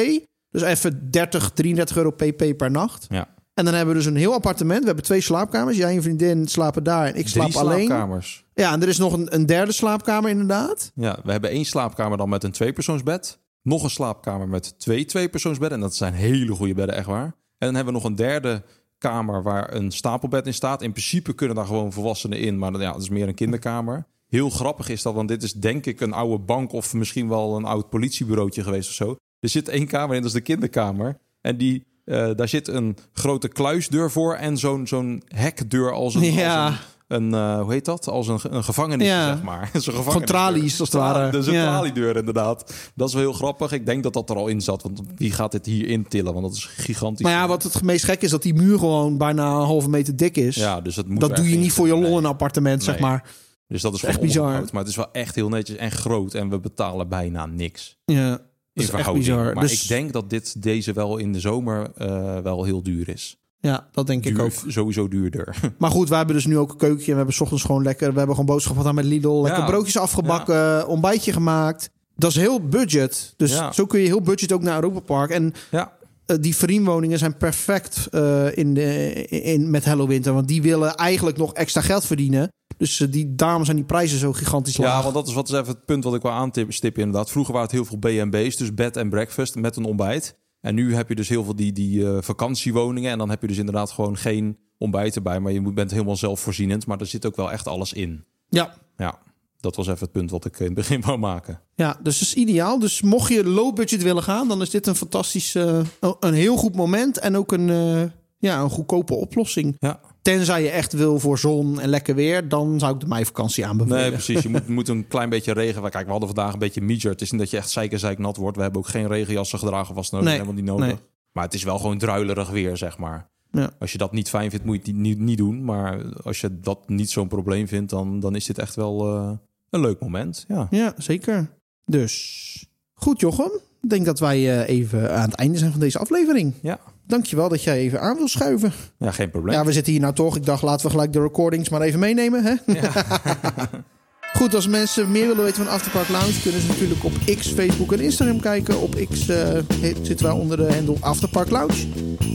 [0.50, 3.06] Dus even 30, 33 euro pp per nacht.
[3.10, 3.28] Ja.
[3.56, 4.80] En dan hebben we dus een heel appartement.
[4.80, 5.78] We hebben twee slaapkamers.
[5.78, 7.86] Jij en je vriendin slapen daar en ik slaap Drie alleen.
[7.86, 8.46] slaapkamers.
[8.54, 10.92] Ja, en er is nog een, een derde slaapkamer inderdaad.
[10.96, 13.40] Ja, we hebben één slaapkamer dan met een tweepersoonsbed.
[13.62, 15.78] Nog een slaapkamer met twee tweepersoonsbedden.
[15.78, 17.24] En dat zijn hele goede bedden, echt waar.
[17.26, 18.64] En dan hebben we nog een derde
[18.98, 20.82] kamer waar een stapelbed in staat.
[20.82, 24.06] In principe kunnen daar gewoon volwassenen in, maar ja, dat is meer een kinderkamer.
[24.28, 27.56] Heel grappig is dat, want dit is denk ik een oude bank of misschien wel
[27.56, 29.16] een oud politiebureautje geweest of zo.
[29.40, 31.18] Er zit één kamer in, dat is de kinderkamer.
[31.42, 36.34] En die, eh, daar zit een grote kluisdeur voor en zo'n zo'n hekdeur als een,
[36.34, 36.66] Ja.
[36.66, 36.74] als,
[37.08, 38.08] een, een eh, hoe heet dat?
[38.08, 39.26] Als een, een gevangenis, Ja.
[39.28, 39.70] zeg maar.
[40.04, 41.32] Van tralies, als het ware.
[41.32, 41.64] Dus een Ja.
[41.64, 42.74] traliedeur, inderdaad.
[42.96, 43.72] Dat is wel heel grappig.
[43.72, 44.84] Ik denk dat dat er al in zat.
[44.84, 46.34] Want wie gaat dit hier intillen?
[46.34, 47.24] Want dat is gigantisch.
[47.26, 50.16] Maar ja, wat het meest gek is, dat die muur gewoon bijna een halve meter
[50.16, 50.56] dik is.
[50.56, 52.84] Ja, dus dat moet dat doe je echt niet voor je lol in een appartement,
[52.84, 53.24] zeg maar.
[53.68, 54.44] Dus dat is echt gewoon bizar.
[54.46, 54.72] ongebouwd.
[54.72, 56.34] Maar het is wel echt heel netjes en groot.
[56.34, 57.98] En we betalen bijna niks.
[58.06, 58.42] Ja, dat
[58.76, 59.26] In verhouding.
[59.26, 59.54] bizar.
[59.54, 63.10] Maar Dus, ik denk dat dit, deze wel in de zomer eh, wel heel duur
[63.10, 63.38] is.
[63.60, 64.52] ja, dat denk ik ook.
[64.68, 65.56] Sowieso duurder.
[65.78, 67.06] Maar goed, wij hebben dus nu ook een keukentje.
[67.06, 68.12] En we hebben 's ochtends gewoon lekker...
[68.12, 69.42] We hebben gewoon boodschappen gedaan met Lidl.
[69.42, 69.68] Lekker Ja.
[69.70, 71.90] broodjes afgebakken, ontbijtje gemaakt.
[72.16, 73.34] Dat is heel budget.
[73.38, 73.72] Dus Ja.
[73.72, 75.30] zo kun je heel budget ook naar Europa Park.
[75.30, 80.34] En ja, eh, die vriendwoningen zijn perfect eh, in de, in, met Hello Winter.
[80.34, 82.52] Want die willen eigenlijk nog extra geld verdienen.
[82.78, 84.98] Dus eh, die, daarom zijn die prijzen zo gigantisch laag.
[84.98, 87.32] Ja, want dat is wat is even het punt wat ik wil aanstippen inderdaad.
[87.32, 90.38] Vroeger waren het heel veel B&B's, dus bed and breakfast met een ontbijt.
[90.62, 93.12] En nu heb je dus heel veel die, die eh, vakantiewoningen.
[93.12, 95.40] En dan heb je dus inderdaad gewoon geen ontbijt erbij.
[95.40, 96.86] Maar je bent helemaal zelfvoorzienend.
[96.86, 98.26] Maar er zit ook wel echt alles in.
[98.50, 99.20] Ja, Ja,
[99.66, 101.62] dat was even het punt wat ik in het begin wou maken.
[101.76, 102.80] Ja, dus het is ideaal.
[102.80, 105.80] Dus mocht je low budget willen gaan, dan is dit een fantastisch, eh,
[106.20, 108.04] een heel goed moment en ook een, eh,
[108.38, 109.76] ja, een goedkope oplossing.
[109.80, 113.66] Ja, Tenzij je echt wil voor zon en lekker weer, dan zou ik de meivakantie
[113.66, 114.00] aanbevelen.
[114.00, 114.42] nee, precies.
[114.42, 115.90] Je moet, moet een klein beetje regen.
[115.90, 117.10] Kijk, we hadden vandaag een beetje mietje.
[117.10, 118.56] Het is niet dat je echt zeiken zeik nat wordt.
[118.58, 120.26] We hebben ook geen regenjassen gedragen, was nodig.
[120.28, 120.86] Nee, Helemaal niet nodig.
[120.86, 120.96] nee.
[121.32, 123.30] Maar het is wel gewoon druilerig weer, zeg maar.
[123.52, 123.72] Ja.
[123.80, 125.64] Als je dat niet fijn vindt, moet je het niet, niet doen.
[125.64, 129.32] Maar als je dat niet zo'n probleem vindt, dan, dan is dit echt wel eh,
[129.76, 130.46] een leuk moment.
[130.48, 130.68] Ja.
[130.70, 131.50] Ja, zeker.
[131.86, 133.52] Dus goed, Jochem.
[133.82, 136.54] Ik denk dat wij eh, even aan het einde zijn van deze aflevering.
[136.62, 136.80] Ja.
[137.08, 138.72] Dankjewel dat jij even aan wil schuiven.
[138.98, 139.56] ja, geen probleem.
[139.56, 140.36] Ja, we zitten hier nou toch.
[140.36, 142.44] Ik dacht, laten we gelijk de recordings maar even meenemen.
[142.44, 142.54] Hè?
[144.40, 146.42] Goed, als mensen meer willen weten van Afterpark Lounge...
[146.42, 148.82] kunnen ze natuurlijk op X, Facebook en Instagram kijken.
[148.82, 151.86] Op X eh, heet- zitten wij onder de handle Afterpark Lounge.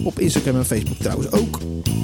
[0.04, 1.58] Op Instagram en Facebook trouwens ook.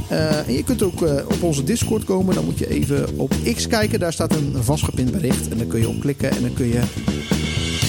[0.08, 2.34] Eh, en je kunt ook eh, op onze Discord komen.
[2.34, 4.00] Dan moet je even op X kijken.
[4.00, 5.48] Daar staat een vastgepind bericht.
[5.48, 6.80] En dan kun je op klikken en dan kun je...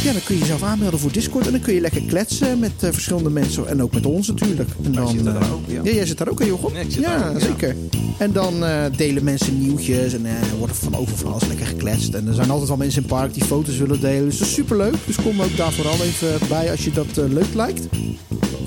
[0.03, 1.45] Ja, dan kun je jezelf aanmelden voor Discord.
[1.45, 3.67] En dan kun je lekker kletsen met eh, verschillende mensen.
[3.67, 4.69] En ook met ons natuurlijk.
[4.83, 5.81] En dan, eh, daar ook, ja.
[5.83, 6.71] ja, jij zit daar ook, hè, Jochem?
[6.75, 7.45] Zit ja, daar ook, ja.
[7.45, 7.75] zeker.
[8.17, 8.53] En dan
[8.95, 12.13] delen mensen nieuwtjes en eh wordt er van over van alles lekker gekletst.
[12.13, 14.25] En er zijn altijd wel mensen in het park die foto's willen delen.
[14.25, 14.95] Dus dat is superleuk.
[15.05, 17.87] Dus kom ook daar vooral even bij als je dat leuk lijkt.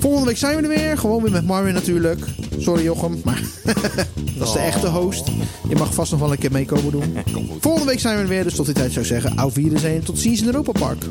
[0.01, 0.97] Volgende week zijn we er weer.
[0.97, 2.25] Gewoon weer met Marvin natuurlijk.
[2.57, 3.41] Sorry Jochem, maar
[4.37, 5.27] dat is de echte host.
[5.69, 7.17] Je mag vast nog wel een keer meekomen doen.
[7.59, 8.43] Volgende week zijn we er weer.
[8.43, 10.03] Dus tot die tijd zou ik zeggen, au vieren zijn.
[10.03, 11.05] Tot ziens in Europa Park.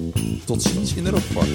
[0.44, 1.48] Tot ziens in Europa Park.